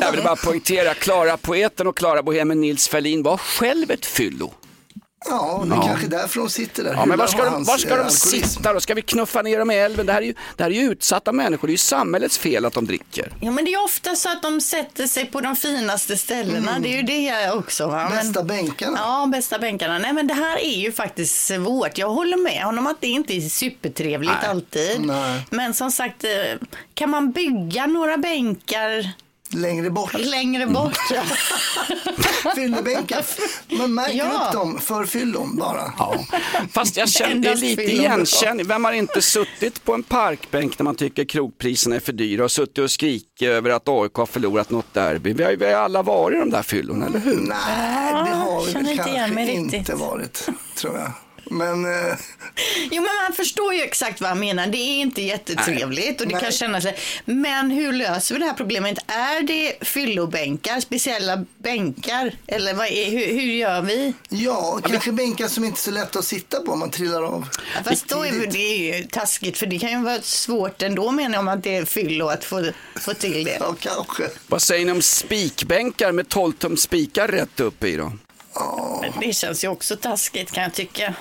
[0.00, 4.52] Jag vill bara poängtera, Klara poeten och Klara bohemen Nils Ferlin var själv ett fyllo.
[5.24, 6.92] Ja, det är kanske därför de sitter där.
[6.92, 8.80] Ja, men var ska, de, var ska de sitta då?
[8.80, 10.06] Ska vi knuffa ner dem i älven?
[10.06, 12.64] Det här, är ju, det här är ju utsatta människor, det är ju samhällets fel
[12.64, 13.32] att de dricker.
[13.40, 16.78] Ja, men det är ofta så att de sätter sig på de finaste ställena.
[16.78, 17.86] Det är ju det också.
[17.86, 18.08] Va?
[18.08, 18.98] Men- Bästa bänkarna.
[19.00, 19.98] Ja, bästa bänkarna.
[19.98, 21.98] Nej, men det här är ju faktiskt svårt.
[21.98, 25.00] Jag håller med honom att det inte är supertrevligt alltid.
[25.00, 25.40] Nej.
[25.50, 26.30] Men som sagt, eh,
[26.94, 29.10] kan man bygga några bänkar
[29.54, 30.14] längre bort.
[30.18, 30.98] Längre bort.
[32.54, 33.24] Fyllebänkar.
[33.78, 34.46] Man märker Ja.
[34.46, 35.92] upp dem för fyllon bara.
[35.98, 36.14] Ja.
[36.72, 38.00] Fast jag känner lite fyllon.
[38.00, 38.66] igenkänning.
[38.66, 42.50] Vem har inte suttit på en parkbänk när man tycker krogpriserna är för dyra och
[42.52, 45.32] suttit och skrikit över att AIK har förlorat något derby?
[45.32, 47.36] Vi har ju alla varit i de där fyllorna, eller hur?
[47.40, 49.98] Nej, det har vi känner väl kanske inte riktigt.
[49.98, 51.12] varit, tror jag.
[51.50, 52.18] Men eh,
[52.90, 54.66] Jo, men man förstår ju exakt vad han menar.
[54.66, 56.52] Det är inte jättetrevligt och det kan Nej.
[56.52, 56.86] kännas...
[57.24, 58.98] Men hur löser vi det här problemet?
[59.06, 62.32] Är det fyllobänkar, speciella bänkar?
[62.46, 64.14] Eller vad är, hur, hur gör vi?
[64.28, 67.48] ja, kanske bänkar som inte är så lätta att sitta på om man trillar av.
[67.84, 71.34] Fast då är det är ju taskigt för det kan ju vara svårt ändå menar
[71.34, 73.56] jag om att det är fyllo att få, få till det.
[73.60, 74.28] Ja, kanske.
[74.46, 78.12] Vad säger ni om spikbänkar med 12 tum spikar rätt upp i då?
[79.00, 81.14] Men Det känns ju också taskigt kan jag tycka.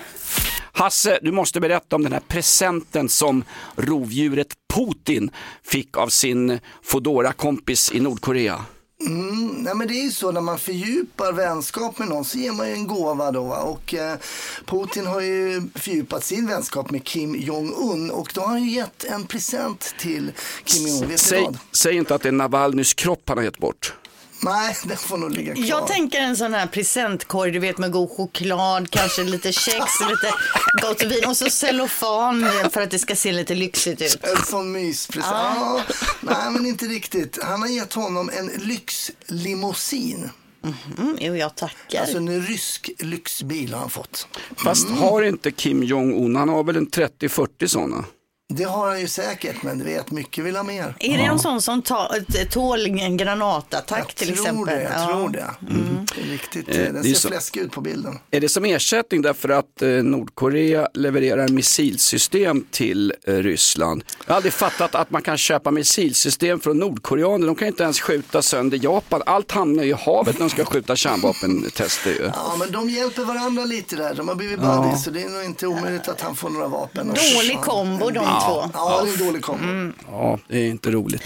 [0.74, 3.44] Hasse, du måste berätta om den här presenten som
[3.76, 5.32] rovdjuret Putin
[5.64, 8.66] fick av sin fodora kompis i Nordkorea.
[9.08, 12.52] Mm, nej men det är ju så när man fördjupar vänskap med någon så ger
[12.52, 13.44] man ju en gåva då.
[13.44, 13.58] va.
[13.58, 14.18] Och eh,
[14.66, 19.04] Putin har ju fördjupat sin vänskap med Kim Jong-Un och då har han ju gett
[19.04, 20.32] en present till
[20.66, 21.18] Kim Jong-Un.
[21.18, 23.94] Säg, säg inte att det är Navalnys kropp han har gett bort.
[24.44, 25.66] Nej, den får nog ligga kvar.
[25.66, 29.78] Jag tänker en sån här presentkorg, du vet med god choklad, kanske lite kex,
[30.10, 30.34] lite
[30.82, 34.20] gott vin och så cellofan för att det ska se lite lyxigt ut.
[34.24, 35.36] En sån myspresent.
[35.36, 35.82] Ja,
[36.22, 37.40] nej men inte riktigt.
[37.44, 40.30] Han har gett honom en lyxlimousin.
[40.98, 42.02] Mm, jo, jag tackar.
[42.02, 44.28] Alltså en rysk lyxbil har han fått.
[44.58, 48.06] Fast har inte Kim Jong-Un, han har väl en 30-40 sådana?
[48.56, 50.96] Det har han ju säkert, men du vet, mycket vill ha mer.
[51.00, 52.12] Är det en sån som ta,
[52.50, 54.66] tål en granatattack till exempel?
[54.76, 55.06] det, jag Ja.
[55.08, 55.46] tror det.
[55.70, 56.06] Mm.
[56.16, 58.20] Det är riktigt, Eh, den det ser så- fläskig ut på bilden.
[58.32, 64.04] Är det som ersättning därför att eh, Nordkorea levererar missilsystem till eh, Ryssland?
[64.26, 67.48] Jag har aldrig fattat att man kan köpa missilsystem från Nordkoreaner.
[67.48, 69.22] De kan inte ens skjuta sönder Japan.
[69.26, 72.12] Allt hamnar ju i havet när de ska skjuta kärnvapentester.
[72.12, 72.32] Ju.
[72.36, 74.14] Ja, men de hjälper varandra lite där.
[74.16, 77.08] De har blivit buddies, så det är nog inte omöjligt att han får några vapen.
[77.08, 78.70] Dålig kombo de två.
[78.74, 79.94] Ja, det är en dålig kombo.
[80.12, 81.24] Ja, det är inte roligt.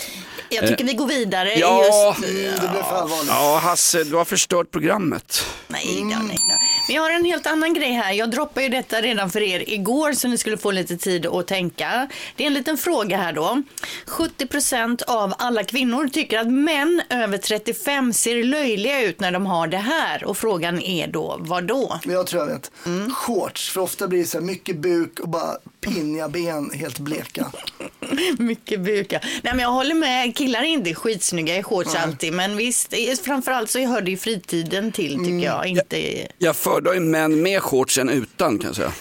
[0.49, 1.51] Jag tycker vi går vidare.
[1.51, 1.83] Eh, Ja.
[1.85, 3.27] Just, Mm, det blev för allvarligt.
[3.29, 5.45] Ja, Hasse, du har förstört programmet.
[5.67, 6.55] nej, då, nej, då.
[6.87, 8.11] Men jag har en helt annan grej här.
[8.13, 11.47] Jag droppade ju detta redan för er igår så ni skulle få lite tid att
[11.47, 12.07] tänka.
[12.35, 13.61] Det är en liten fråga här då.
[14.07, 19.67] 70% av alla kvinnor tycker att män över 35 ser löjliga ut när de har
[19.67, 20.23] det här.
[20.23, 21.99] Och frågan är då, vad då?
[22.03, 22.71] Jag tror jag vet.
[22.85, 23.11] Mm.
[23.13, 27.51] Shorts, för ofta blir det så här mycket buk och bara pinniga ben, helt bleka.
[28.37, 29.19] Mycket buka.
[29.23, 32.33] Nej men jag håller med, killar är inte skitsnygga i shorts alltid.
[32.33, 32.93] Men visst,
[33.25, 35.39] framförallt så hör det ju fritiden till tycker Mm.
[35.43, 35.67] jag.
[35.67, 36.27] Inte...
[36.37, 38.91] Jag föredrar ju män med shorts än utan kan jag säga.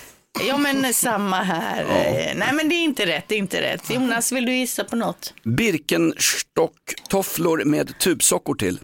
[0.49, 1.83] Ja men samma här.
[1.83, 3.91] Eh, Nej men det är inte rätt, det är inte rätt.
[3.91, 5.35] Jonas, vill du gissa på något?
[5.45, 8.79] Birkenstock-tofflor med tubsockor till.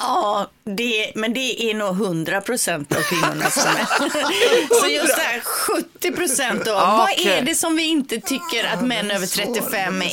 [0.00, 4.80] Ja, det, men det är nog 100 procent av kvinnorna som är.
[4.80, 6.70] Så just det här 70 procent då.
[6.70, 7.32] Ja, Vad okej.
[7.38, 10.06] är det som vi inte tycker att män över 35 är,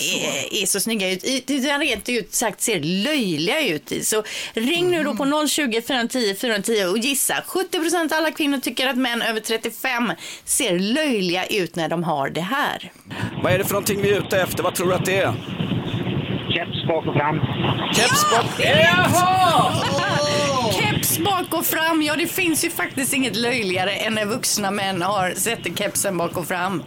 [0.61, 1.43] är så snygga ut i?
[1.47, 4.03] Det rent ut sagt ser löjliga ut i.
[4.05, 7.43] Så ring nu då på 020 410 410 och gissa.
[7.47, 10.11] 70 procent av alla kvinnor tycker att män över 35
[10.45, 12.91] ser löjliga ut när de har det här.
[13.43, 14.63] Vad är det för någonting vi är ute efter?
[14.63, 15.33] Vad tror du att det är?
[16.65, 17.39] Keps bak och fram.
[17.93, 18.45] Keps bak.
[18.59, 19.73] Jaha!
[20.71, 22.01] Keps bak och fram.
[22.01, 26.37] Ja, det finns ju faktiskt inget löjligare än när vuxna män har sätter kepsen bak
[26.37, 26.83] och fram.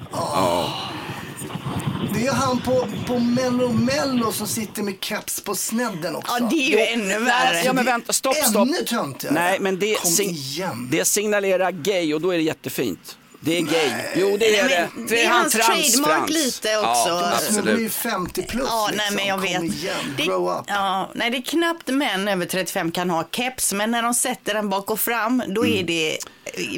[2.14, 6.36] Det är han på, på Mello Mello som sitter med keps på snedden också.
[6.40, 7.62] Ja, det är ju ännu värre.
[7.64, 8.68] Ja men vänta, stopp, stopp.
[8.68, 9.34] Ännu töntigare.
[9.34, 10.88] Nej, men det, igen.
[10.90, 13.18] det signalerar gay och då är det jättefint.
[13.40, 13.90] Det är gay.
[14.16, 15.02] Jo, det är Nej, det.
[15.14, 17.08] det är hans trademark lite också.
[17.08, 17.92] Ja, Alltså, de är ju absolut.
[17.94, 19.14] 50 plus Ja, nej, liksom.
[19.16, 19.56] men jag vet.
[19.56, 20.64] Kom igen, Det, grow up.
[20.68, 24.54] ja, nej, det är knappt män över 35 kan ha keps, men när de sätter
[24.54, 25.78] den bak och fram, då Mm.
[25.78, 26.18] är det eh,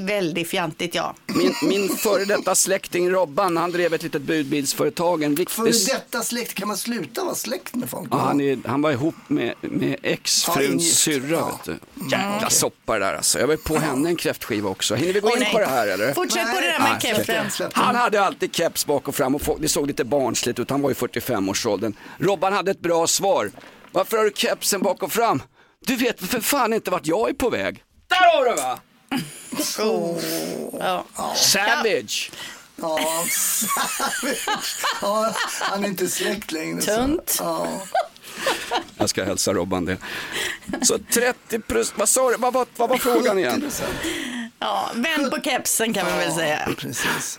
[0.00, 1.14] väldigt fjantigt, ja.
[1.26, 5.22] Min, min före detta släkting Robban, han drev ett litet budbilsföretag.
[5.22, 5.94] En För riktig...
[5.94, 8.08] detta släkt, kan man sluta vara släkt med folk?
[8.10, 11.36] Ja, han, är, han var ihop med, med ex-fruns syrra.
[11.36, 11.60] Ja.
[11.66, 12.04] Vet du.
[12.04, 13.38] Jäkla soppa det där alltså.
[13.38, 14.94] Jag var på henne en kräftskiva också.
[14.94, 15.52] Hinner vi gå Åh, in nej.
[15.52, 16.14] på det här eller?
[16.14, 16.92] Fortsätt på det där Nej.
[16.92, 17.70] med Nej, kepsen.
[17.72, 20.70] Han hade alltid keps bak och fram och folk, det såg lite barnsligt ut.
[20.70, 21.94] Han var i 45-årsåldern.
[22.18, 23.50] Robban hade ett bra svar.
[23.92, 25.42] Varför har du kepsen bak och fram?
[25.86, 27.82] Du vet för fan inte vart jag är på väg.
[28.08, 28.78] Där har du va!
[30.80, 31.04] Ja.
[31.36, 32.30] Savage!
[32.76, 33.00] Ja,
[35.02, 36.82] ja, han är inte släkt längre.
[36.82, 37.36] Tunt.
[37.40, 37.66] Ja.
[38.98, 39.96] Jag ska hälsa Robban det.
[40.82, 43.70] Så 30 plus, vad sa du, vad, var- vad var frågan igen?
[44.58, 46.68] Ja, vänd på kepsen kan man väl säga.
[46.78, 47.38] Precis.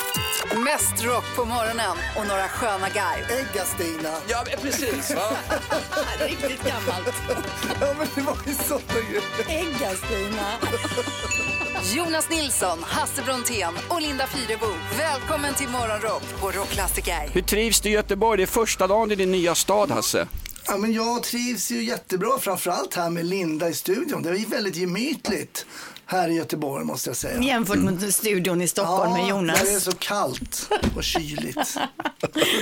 [0.55, 3.31] Mest rock på morgonen och några sköna garv.
[3.31, 4.09] Äggastina.
[4.27, 5.15] Ja, precis.
[5.15, 5.37] Va?
[6.19, 7.15] Riktigt gammalt.
[7.81, 9.23] Ja, men det var ju sådana grejer.
[9.47, 10.51] Äggastina.
[11.95, 14.65] Jonas Nilsson, Hasse Brontén och Linda Fyrebo.
[14.97, 17.29] Välkommen till Morgonrock på Rockklassiker.
[17.31, 18.37] Hur trivs du i Göteborg?
[18.37, 20.27] Det är första dagen i din nya stad, Hasse.
[20.67, 24.23] Ja, men jag trivs ju jättebra, framförallt här med Linda i studion.
[24.23, 25.65] Det är ju väldigt gemytligt
[26.11, 27.41] här i Göteborg måste jag säga.
[27.41, 29.61] Jämfört med studion i Stockholm med Jonas.
[29.61, 31.77] är det så kallt och kyligt.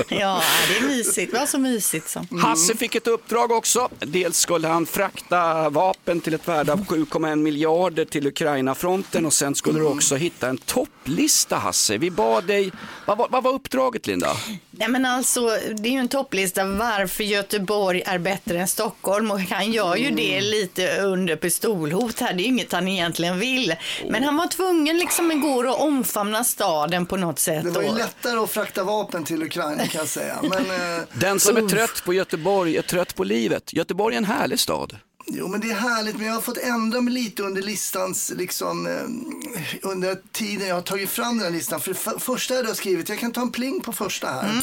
[0.10, 1.32] Ja, det är mysigt.
[1.32, 2.26] Det var så mysigt så.
[2.42, 3.90] Hasse fick ett uppdrag också.
[4.00, 9.56] Dels skulle han frakta vapen till ett värde av 7,1 miljarder till Ukraina-fronten och sen
[9.56, 11.98] skulle du också hitta en topplista, Hasse.
[11.98, 12.72] Vi bad dig,
[13.06, 14.28] vad var, vad var uppdraget, Linda?
[14.72, 15.42] Nej men alltså,
[15.78, 20.12] det är ju en topplista varför Göteborg är bättre än Stockholm och han gör ju
[20.12, 22.34] det lite under pistolhot här.
[22.34, 23.76] Det är ju inget han egentligen vill.
[24.10, 27.64] Men han var tvungen liksom igår att omfamna staden på något sätt.
[27.64, 30.40] Det var ju lättare att frakta vapen till Ukraina kan jag säga.
[30.42, 30.52] Men,
[30.98, 33.74] eh, Den som är trött på Göteborg är trött på livet.
[33.74, 34.98] Göteborg är en härlig stad.
[35.32, 38.88] Jo men det är härligt men jag har fått ändra mig lite under listans, liksom,
[38.88, 41.80] eh, under tiden jag har tagit fram den här listan.
[41.82, 44.62] För det första jag har skrivit, jag kan ta en pling på första här.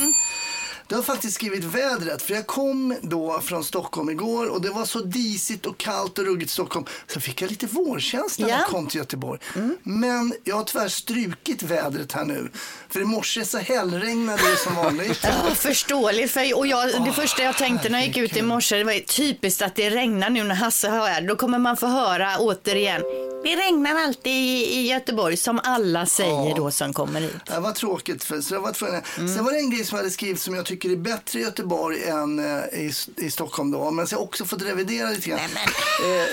[0.89, 4.85] Du har faktiskt skrivit vädret, för jag kom då från Stockholm igår och det var
[4.85, 6.87] så disigt och kallt och ruggigt i Stockholm.
[7.07, 8.59] Så fick jag lite vårkänsla när Ja.
[8.61, 9.41] jag kom till Göteborg.
[9.83, 12.51] Men jag har tyvärr strukit vädret här nu.
[12.89, 15.21] För i morse så hällregnade det som vanligt.
[15.49, 16.33] Ja, förståeligt.
[16.33, 18.93] För, och jag, det första jag tänkte när jag gick ut i morse, det var
[19.07, 21.21] typiskt att det regnar nu när Hasse hör här.
[21.21, 23.03] Då kommer man få höra återigen,
[23.45, 27.33] det regnar alltid i, i Göteborg, som alla säger då som kommer hit.
[27.47, 28.25] Det var tråkigt.
[28.25, 29.03] För, så jag var tvungen.
[29.17, 31.43] Sen var det en grej som jag hade skrivit som jag tycker är bättre i
[31.43, 33.91] Göteborg än eh, i, i Stockholm då.
[33.91, 35.39] Men så har jag också fått revidera lite grann.
[35.41, 36.27] Eh,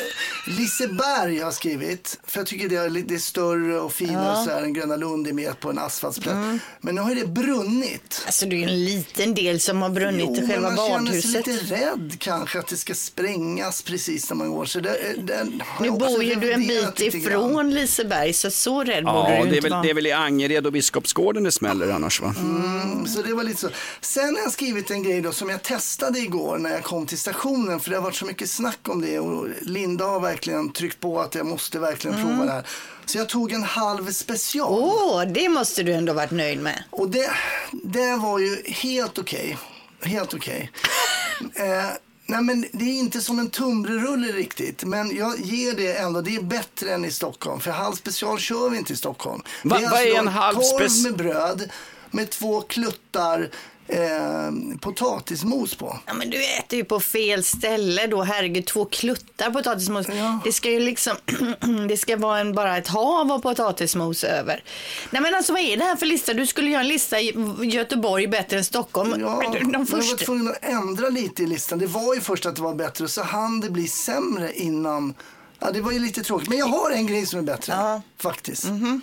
[0.58, 2.20] Liseberg har jag skrivit.
[2.28, 4.44] För jag tycker det är, lite- det är större och finare Ja.
[4.46, 4.64] så här.
[4.64, 6.36] än Gröna Lund är med på en asfaltsplätt.
[6.82, 8.22] Men nu har ju det brunnit.
[8.26, 11.22] Alltså det är ju en liten del som har brunnit i men själva man känner
[11.22, 11.48] sig badhuset.
[11.48, 14.66] lite rädd kanske att det ska sprängas precis när man går.
[14.66, 18.84] Så det, eh, har Nu jag bor ju du en bit ifrån Liseberg, så så
[18.84, 19.82] rädd borde Ja, du det är, inte väl, vara.
[19.82, 22.36] det är väl i Angered och Biskopsgården det smäller annars va?
[22.40, 23.70] Mm, så det var lite så.
[24.02, 27.18] Sen har jag skrivit en grej då som jag testade igår när jag kom till
[27.20, 31.00] stationen för det har varit så mycket snack om det och Linda har verkligen tryckt
[31.00, 32.28] på att jag måste verkligen Mm.
[32.30, 32.68] prova det här.
[33.06, 34.68] Så jag tog en halv special.
[34.72, 36.84] Åh, det måste du ändå varit nöjd med.
[36.90, 37.32] Och det,
[37.72, 39.58] det var ju helt okej.
[40.04, 40.72] Helt okej.
[41.56, 41.86] eh,
[42.26, 44.84] nej men det är inte som en tunnbrödsrulle riktigt.
[44.84, 46.22] Men jag ger det ändå.
[46.22, 47.60] Det är bättre än i Stockholm.
[47.60, 49.42] För halv special kör vi inte i Stockholm.
[49.64, 51.72] Va- det vad är alltså en halv korv spec- med bröd
[52.12, 53.50] med två kluttar
[53.88, 56.00] eh, potatismos på.
[56.06, 58.24] Ja, men du äter ju på fel ställe då.
[58.24, 60.08] Herregud, två kluttar potatismos.
[60.44, 61.18] Det ska ju liksom,
[61.88, 64.64] det ska vara en, bara ett hav av potatismos över.
[65.10, 66.34] Nej men alltså vad är det här för lista?
[66.34, 69.16] Du skulle göra en lista i Göteborg bättre än Stockholm.
[69.20, 70.26] Ja, de jag var första...
[70.26, 71.80] tvungen att ändra lite i listan.
[71.80, 75.14] Det var ju först att det var bättre och så hann det bli sämre innan.
[75.60, 76.50] Ja, det var ju lite tråkigt.
[76.50, 78.66] Men jag har en grej som är bättre faktiskt.
[78.66, 79.02] Mhm.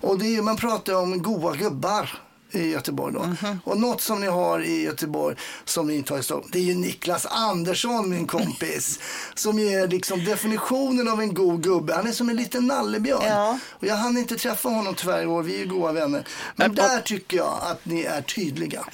[0.00, 3.20] Och det är man pratar om goa gubbar i Göteborg då.
[3.22, 3.60] Mhm.
[3.64, 6.62] Och något som ni har i Göteborg som ni inte har i Stockholm, det är
[6.62, 8.98] ju Niklas Andersson min kompis.
[9.34, 11.94] som är liksom definitionen av en god gubbe.
[11.94, 13.58] Han är som en liten nallebjörn.
[13.70, 16.24] Och jag hann inte träffa honom tyvärr i år, vi är ju goda vänner.
[16.56, 18.84] Men där tycker jag att ni är tydliga.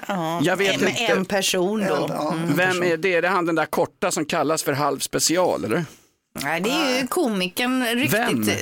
[0.43, 1.05] Jag vet med inte.
[1.13, 1.95] en person då.
[1.95, 2.83] En- ja, en Vem person.
[2.83, 3.15] är det?
[3.15, 5.85] Är det han den där korta som kallas för halv special eller?
[6.43, 8.15] Nej, det är ju komikern riktigt.
[8.21, 8.49] Vem?
[8.49, 8.57] eh,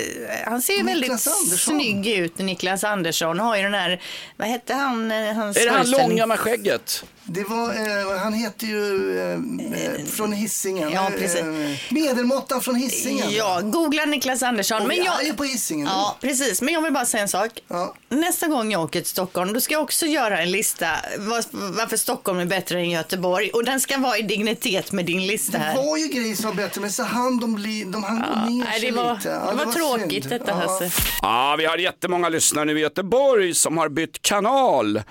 [0.47, 1.21] Han ser ju väldigt
[1.59, 3.39] snygg ut, Niklas Andersson.
[3.41, 4.01] Har ju den här,
[4.37, 5.13] vad hette han?
[5.13, 7.05] eh, Hans Är det han långa med skägget?
[7.25, 9.33] Det var, eh, han heter ju eh,
[9.85, 10.91] eh, från Hisingen.
[10.93, 11.41] Ja, precis.
[11.41, 11.47] Eh,
[11.91, 13.31] medelmåttan från Hisingen.
[13.31, 14.83] Ja, googla Niklas Andersson.
[14.83, 15.87] Och Men jag, är ju på Hisingen.
[15.87, 16.63] Ja, precis.
[16.63, 17.51] Men jag vill bara säga en sak.
[17.69, 17.95] Ja.
[18.09, 20.87] Nästa gång jag åker till Stockholm, då ska jag också göra en lista
[21.19, 23.51] var- varför Stockholm är bättre än Göteborg.
[23.51, 25.77] Och den ska vara i dignitet med din lista Det här.
[25.77, 28.65] var ju grejer som var bättre, men så hann de, bli, de hann gå ner
[28.65, 29.29] nej, sig det var- lite.
[29.29, 30.35] det var tråkigt synd.
[30.41, 30.91] detta, Hasse.
[31.23, 35.03] Ja, vi har jättemånga lyssnare nu i Göteborg som har bytt kanal.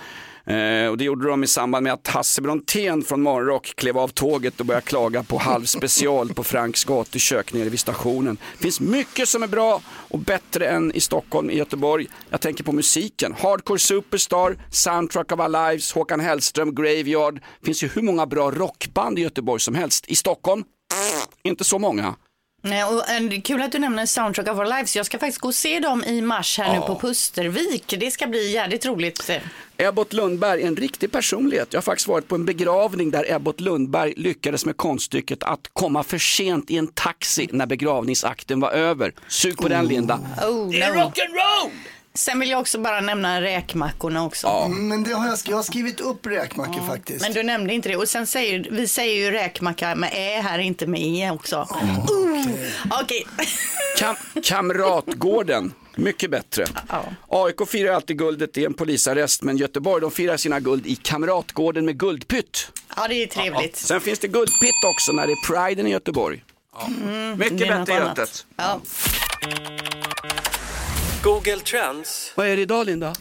[0.45, 4.07] Eh, och det gjorde de i samband med att Hasse Brontén från Morgonrock klev av
[4.07, 8.37] tåget och började klaga på halv special på Franks gatukök nere vid stationen.
[8.57, 12.07] Det finns mycket som är bra och bättre än i Stockholm, i Göteborg.
[12.29, 13.35] Jag tänker på musiken.
[13.39, 17.35] Hardcore Superstar, Soundtrack of Our Lives, Håkan Hellström, Graveyard.
[17.59, 20.05] Det finns ju hur många bra rockband i Göteborg som helst.
[20.07, 20.63] I Stockholm,
[21.43, 22.15] inte så många.
[22.63, 24.95] Nej, och en, kul att du nämner Soundtrack of Our Lives.
[24.95, 26.87] Jag ska faktiskt gå och se dem i mars här nu Ja.
[26.87, 27.93] på Pustervik.
[27.99, 29.29] Det ska bli jävligt roligt.
[29.77, 31.67] Ebbot Lundberg, en riktig personlighet.
[31.71, 36.03] Jag har faktiskt varit på en begravning där Ebbot Lundberg lyckades med konststycket att komma
[36.03, 39.13] för sent i en taxi när begravningsakten var över.
[39.27, 40.19] Sug på den Linda.
[40.47, 40.99] Oh, Det är no.
[40.99, 41.69] rock'n'roll!
[42.13, 44.47] Sen vill jag också bara nämna räkmackorna också.
[44.47, 47.21] Mm, Men det har jag, jag har skrivit upp räkmackor faktiskt.
[47.21, 47.95] Men du nämnde inte det.
[47.95, 51.55] Och sen säger vi säger ju räkmacka med ä här, inte med e också.
[51.57, 52.45] Oh,
[53.01, 53.27] Okej.
[53.99, 56.65] Kam Kamratgården, mycket bättre.
[57.27, 61.85] AIK firar alltid guldet i en polisarrest, men Göteborg de firar sina guld i Kamratgården
[61.85, 62.71] med guldpytt.
[62.95, 63.75] Ja, det är trevligt.
[63.77, 66.43] Sen finns det guldpitt också när det är priden i Göteborg.
[66.87, 67.89] Mm, Mycket bättre annat.
[67.89, 68.45] hjältet.
[68.57, 68.81] Ja.
[71.23, 72.31] Google Trends.
[72.35, 73.15] Vad är det idag Linda?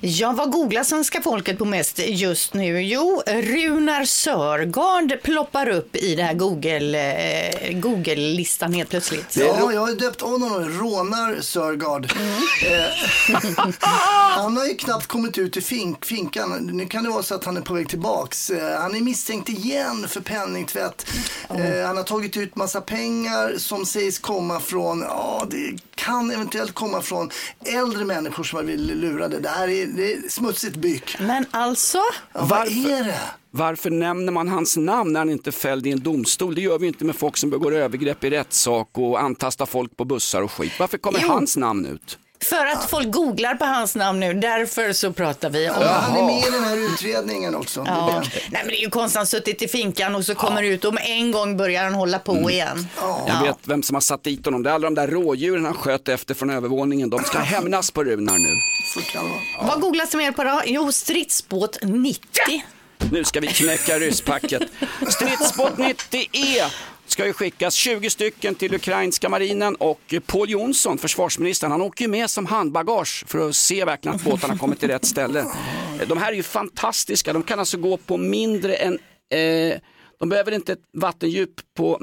[0.00, 2.82] Ja, vad googlar svenska folket på mest just nu?
[2.82, 9.36] Jo, Runar Sörgard ploppar upp i det här Google, eh, Google-listan helt plötsligt.
[9.36, 12.12] Ja, jag har döpt honom Rånar Sörgard.
[12.66, 13.34] Eh,
[14.36, 16.70] han har ju knappt kommit ut i fink, finkan.
[16.72, 18.50] Nu kan det vara så att han är på väg tillbaks.
[18.50, 21.06] Eh, han är misstänkt igen för penningtvätt.
[21.48, 26.74] Eh, han har tagit ut massa pengar som sägs komma från, ja det kan eventuellt
[26.74, 27.30] komma från
[27.64, 29.38] äldre människor som har blivit lurade.
[29.40, 31.16] Det här är, det är smutsigt byk.
[31.20, 31.98] Men alltså?
[32.32, 33.20] Ja, vad är det?
[33.50, 36.54] Varför nämner man hans namn när han inte är fälld i en domstol?
[36.54, 40.04] Det gör vi inte med folk som begår övergrepp i rättssak och antastar folk på
[40.04, 40.72] bussar och skit.
[40.78, 41.28] Varför kommer Jo.
[41.28, 42.18] hans namn ut?
[42.44, 46.16] För att folk googlar på hans namn nu, därför så pratar vi om Ja, han
[46.16, 47.82] är med i den här utredningen också.
[47.84, 48.22] Det är Ja.
[48.24, 48.40] det.
[48.50, 50.84] Nej, men det är ju konstigt, han har suttit i finkan och så kommer ut
[50.84, 52.48] och med en gång börjar han hålla på Mm.
[52.50, 52.88] igen.
[53.26, 54.62] Jag vet vem som har satt dit honom.
[54.62, 57.10] Det är alla de där rådjuren han sköt efter från övervåningen.
[57.10, 58.54] De ska hämnas på Runar nu.
[58.94, 59.68] Så kan det vara.
[59.72, 60.62] Vad googlas det mer på då?
[60.66, 62.20] Jo, stridsbåt 90.
[63.12, 64.62] Nu ska vi knäcka rysspacket.
[65.08, 66.64] Stridsbåt 90E
[67.10, 72.08] ska ju skickas 20 stycken till ukrainska marinen och Paul Jonsson, försvarsministern, han åker ju
[72.10, 75.44] med som handbagage för att se verkligen att båtarna kommer till rätt ställe.
[76.08, 78.98] De här är ju fantastiska, de kan alltså gå på mindre än
[79.32, 79.78] eh,
[80.20, 81.98] de behöver inte ett vattendjup på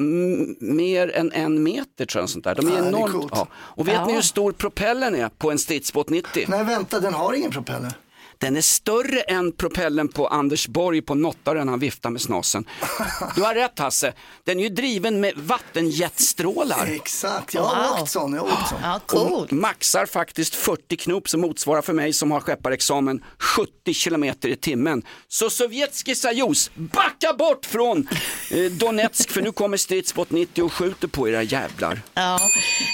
[0.60, 2.30] mer än en meter tror jag.
[2.30, 2.56] Sånt där.
[2.56, 3.32] De är Ja, det är enormt.
[3.32, 3.48] ja.
[3.54, 4.06] Och vet Ja.
[4.08, 6.46] ni hur stor propellern är på en stridsbåt 90?
[6.48, 7.92] Nej, vänta, den har ingen propeller.
[8.40, 12.66] Den är större än propellen på Anders Borg på Nottaren han viftar med snasen.
[13.36, 16.88] Du har rätt Hasse, den är ju driven med vattenjetstrålar.
[16.96, 18.34] Exakt, jag har åkt sån.
[18.34, 18.48] Jag har
[18.96, 19.34] åkt sån.
[19.34, 24.56] Och maxar faktiskt 40 knop som motsvarar för mig som har skepparexamen 70 kilometer i
[24.56, 25.04] timmen.
[25.28, 28.08] Så Sovjetski Sajos, backa bort från
[28.52, 32.02] eh, Donetsk för nu kommer stridsbåt 90 och skjuter på era jävlar.
[32.14, 32.40] Ja.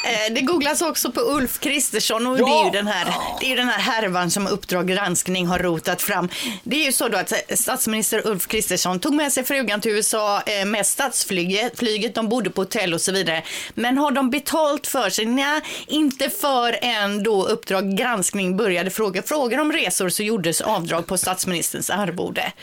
[0.05, 2.45] Eh, Det googlas också på Ulf Kristersson och Ja.
[2.45, 5.59] det, är ju den här, det är ju den här härvan som Uppdrag granskning har
[5.59, 6.29] rotat fram.
[6.63, 10.41] Det är ju så då att statsminister Ulf Kristersson tog med sig frugan till USA
[10.41, 13.43] eh, med statsflyget, flyget, de bodde på hotell och så vidare.
[13.73, 15.25] Men har de betalt för sig?
[15.25, 21.17] Nej, inte förrän då Uppdrag granskning började fråga frågor om resor så gjordes avdrag på
[21.17, 22.53] statsministerns arvode.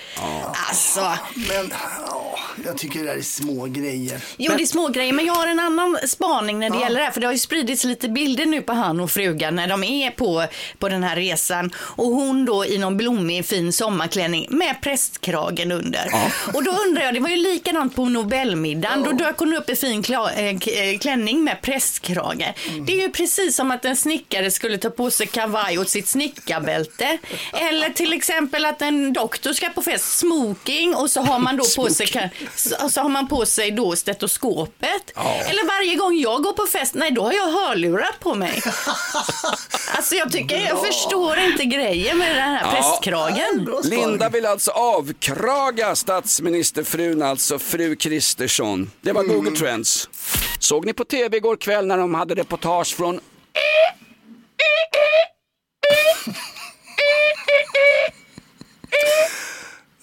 [0.68, 1.72] Alltså, Men
[2.06, 4.20] ja, jag tycker det där är små grejer.
[4.36, 7.04] Jo, det är små grejer, men jag har en annan spaning när det gäller det
[7.04, 7.12] här.
[7.12, 10.10] För det har ju spridits lite bilder nu på han och frugan när de är
[10.10, 10.44] på,
[10.78, 11.70] på den här resan.
[11.76, 16.06] Och hon då i någon blommig fin sommarklänning med prästkragen under.
[16.54, 19.02] Och då undrar jag, det var ju likadant på Nobelmiddagen.
[19.02, 22.54] Då dök hon upp i fin kla, eh, eh, klänning med prästkrage.
[22.86, 26.08] Det är ju precis som att en snickare skulle ta på sig kavaj åt sitt
[26.08, 27.18] snickarbälte.
[27.52, 31.64] Eller till exempel att en doktor ska på fest, smoking och så har man då
[31.76, 32.30] på sig,
[32.90, 35.10] så, har man på sig då stetoskopet.
[35.48, 38.62] Eller varje gång jag går på fest, nej då har jag hörlurar på mig.
[39.96, 43.68] alltså jag tycker, jag förstår inte grejen med den här prästkragen.
[43.84, 48.90] Linda vill alltså avkraga statsministerfrun, alltså fru Kristersson.
[49.00, 50.08] Det var Google Trends.
[50.58, 53.20] Såg ni på tv igår kväll när de hade reportage från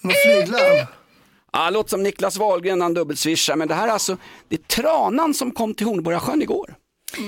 [0.00, 0.86] Med flyglarm.
[1.52, 4.16] Ja, låter som Niklas Wahlgren när han dubbelswishar, men det här är alltså,
[4.48, 6.74] det är tranan som kom till Hornborgasjön igår.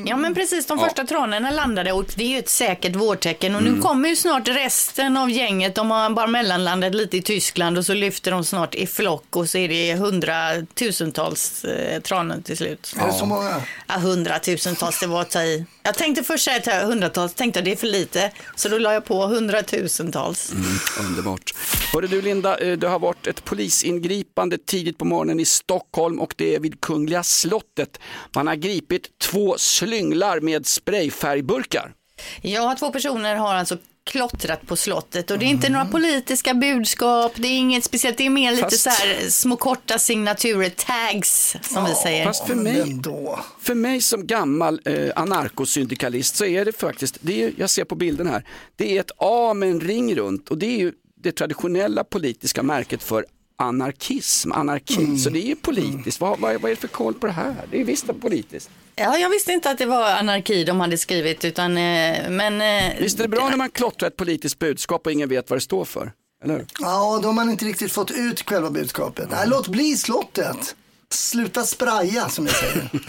[0.06, 0.84] Ja men precis, de Ja.
[0.84, 3.82] första tranorna landade och det är ju ett säkert vårtecken och nu Mm.
[3.82, 5.74] kommer ju snart resten av gänget.
[5.74, 9.48] De har bara mellanlandat lite i Tyskland och så lyfter de snart i flock och
[9.48, 12.94] så är det hundratusentals eh, tranor till slut.
[12.98, 13.62] Är det så många?
[13.86, 15.64] Ja, hundratusentals, det var att ta i.
[15.82, 18.92] Jag tänkte först säga att hundratals, tänkte jag det är för lite, så då la
[18.92, 20.52] jag på hundratusentals.
[20.52, 20.64] Mm,
[21.08, 21.54] underbart.
[21.94, 26.34] Hörde du Linda, eh, det har varit ett polisingripande tidigt på morgonen i Stockholm och
[26.36, 28.00] det är vid Kungliga slottet.
[28.34, 31.92] Man har gripit två slynglar med sprayfärgburkar.
[32.42, 37.32] Ja, två personer har alltså klottrat på slottet och det är inte några politiska budskap,
[37.36, 41.56] det är inget speciellt, det är mer lite Fast- så här små korta signaturer, tags
[41.62, 42.24] som vi säger.
[42.24, 43.00] Fast för mig,
[43.60, 47.94] för mig som gammal eh, anarkosyndikalist så är det faktiskt, det är, jag ser på
[47.94, 48.44] bilden här,
[48.76, 50.92] det är ett A med en ring runt och det är ju
[51.22, 53.26] det traditionella politiska märket för
[53.60, 55.18] anarkism, anarki.
[55.18, 56.20] Så det är ju politiskt.
[56.20, 57.54] Vad, vad, vad är det för koll på det här?
[57.70, 58.70] Det är visst politiskt.
[58.96, 62.60] Ja, jag visste inte att det var anarki de hade skrivit, utan, eh, men...
[62.60, 65.56] eh, Visst är det bra när man klottrar ett politiskt budskap och ingen vet vad
[65.56, 66.12] det står för?
[66.44, 66.66] Eller?
[66.80, 69.28] Ja, då har man inte riktigt fått ut själva budskapet.
[69.30, 70.74] Nej, låt bli slottet.
[71.12, 72.88] Sluta spraja som jag säger.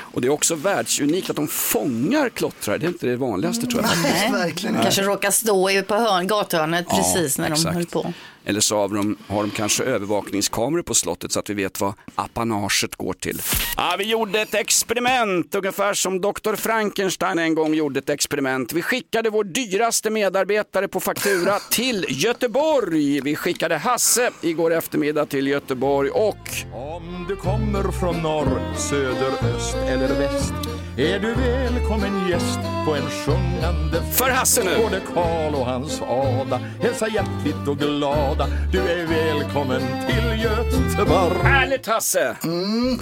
[0.00, 3.82] Och det är också världsunikt att de fångar klottrare, det är inte det vanligaste tror
[3.82, 3.90] jag.
[4.02, 7.74] Nej, verkligen Kanske råkar stå i- på hörn, gathörnet Ja, precis när de exakt.
[7.74, 8.12] höll på.
[8.44, 11.94] Eller så har de, har de kanske övervakningskameror på slottet så att vi vet vad
[12.14, 13.42] apanaget går till.
[13.76, 16.54] Ja, vi gjorde ett experiment, ungefär som Dr.
[16.54, 18.72] Frankenstein en gång gjorde ett experiment.
[18.72, 23.20] Vi skickade vår dyraste medarbetare på faktura till Göteborg.
[23.20, 26.36] Vi skickade Hasse igår eftermiddag till Göteborg och
[26.72, 33.10] Om du kommer från norr, söder, öst eller väst är du välkommen gäst på en
[33.10, 34.82] sjungande För Hasse nu.
[34.82, 41.86] Både Karl och hans Ada hälsa hjärtligt och glada Du är välkommen till Göteborg Härligt
[41.86, 42.36] Hasse!
[42.44, 42.98] Mm.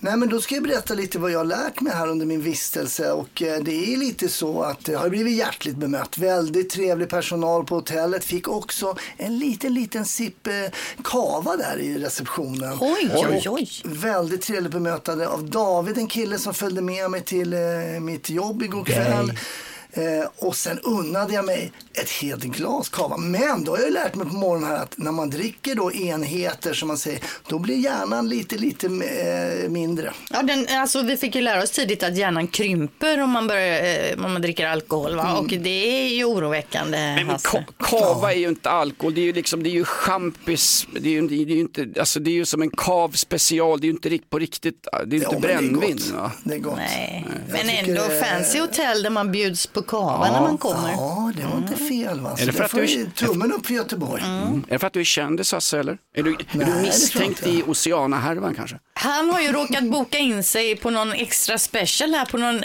[0.00, 2.42] Nej men då ska jag berätta lite vad jag har lärt mig här under min
[2.42, 6.18] vistelse och eh, det är lite så att jag har blivit hjärtligt bemött.
[6.18, 8.24] Väldigt trevlig personal på hotellet.
[8.24, 10.52] Fick också en liten, liten sipp eh,
[11.04, 12.78] kava där i receptionen.
[12.80, 13.68] Oj, oj, oj.
[13.84, 17.60] Väldigt trevligt bemötande av David, en kille som följde med mig till eh,
[18.00, 19.32] mitt jobb igår kväll.
[19.92, 23.16] Eh, och sen unnade jag mig ett helt glas kava.
[23.16, 26.72] Men då har jag lärt mig på morgonen här att när man dricker då enheter
[26.74, 30.12] som man säger, då blir hjärnan lite, lite eh, mindre.
[30.30, 33.82] Ja, den, alltså, vi fick ju lära oss tidigt att hjärnan krymper om man, börjar,
[34.12, 35.16] eh, om man dricker alkohol.
[35.16, 35.22] Va?
[35.28, 35.36] Mm.
[35.36, 36.98] Och det är ju oroväckande.
[36.98, 39.84] Men, men ka- kava är ju inte alkohol, det är ju liksom, det är ju
[39.84, 43.10] champis, det är ju, det är ju inte, alltså det är ju som en kav
[43.10, 45.56] special, det är ju inte rikt- på riktigt, det är ju inte men det är
[45.58, 45.96] brännvin.
[45.96, 46.10] gott.
[46.10, 46.32] va?
[46.44, 46.76] Det är gott.
[46.76, 47.26] Nej.
[47.48, 50.32] Jag Men ändå det- fancy hotell där man bjuds på kava Ja.
[50.32, 50.90] när man kommer.
[50.92, 52.36] Ja, det var inte fel va.
[52.40, 54.22] Är det för att du- ju tummen upp för Göteborg.
[54.22, 54.64] Mm.
[54.68, 55.98] Är det för att du är kändis Hasse eller?
[56.16, 58.76] Är du, är Nej, du misstänkt i Oceana-härvan kanske?
[58.94, 62.62] Han har ju råkat boka in sig på någon extra special här på någon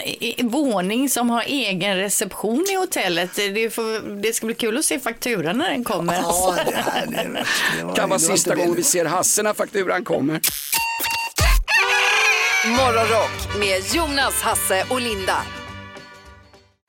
[0.50, 3.30] våning som har egen reception i hotellet.
[3.34, 6.14] Det, får, det ska bli kul att se fakturan när den kommer.
[6.14, 7.44] Ja, det här det,
[7.78, 10.40] det var, Kan vara sista gången vi ser Hasse när fakturan kommer.
[12.66, 15.36] Morgonrock med Jonas, Hasse och Linda.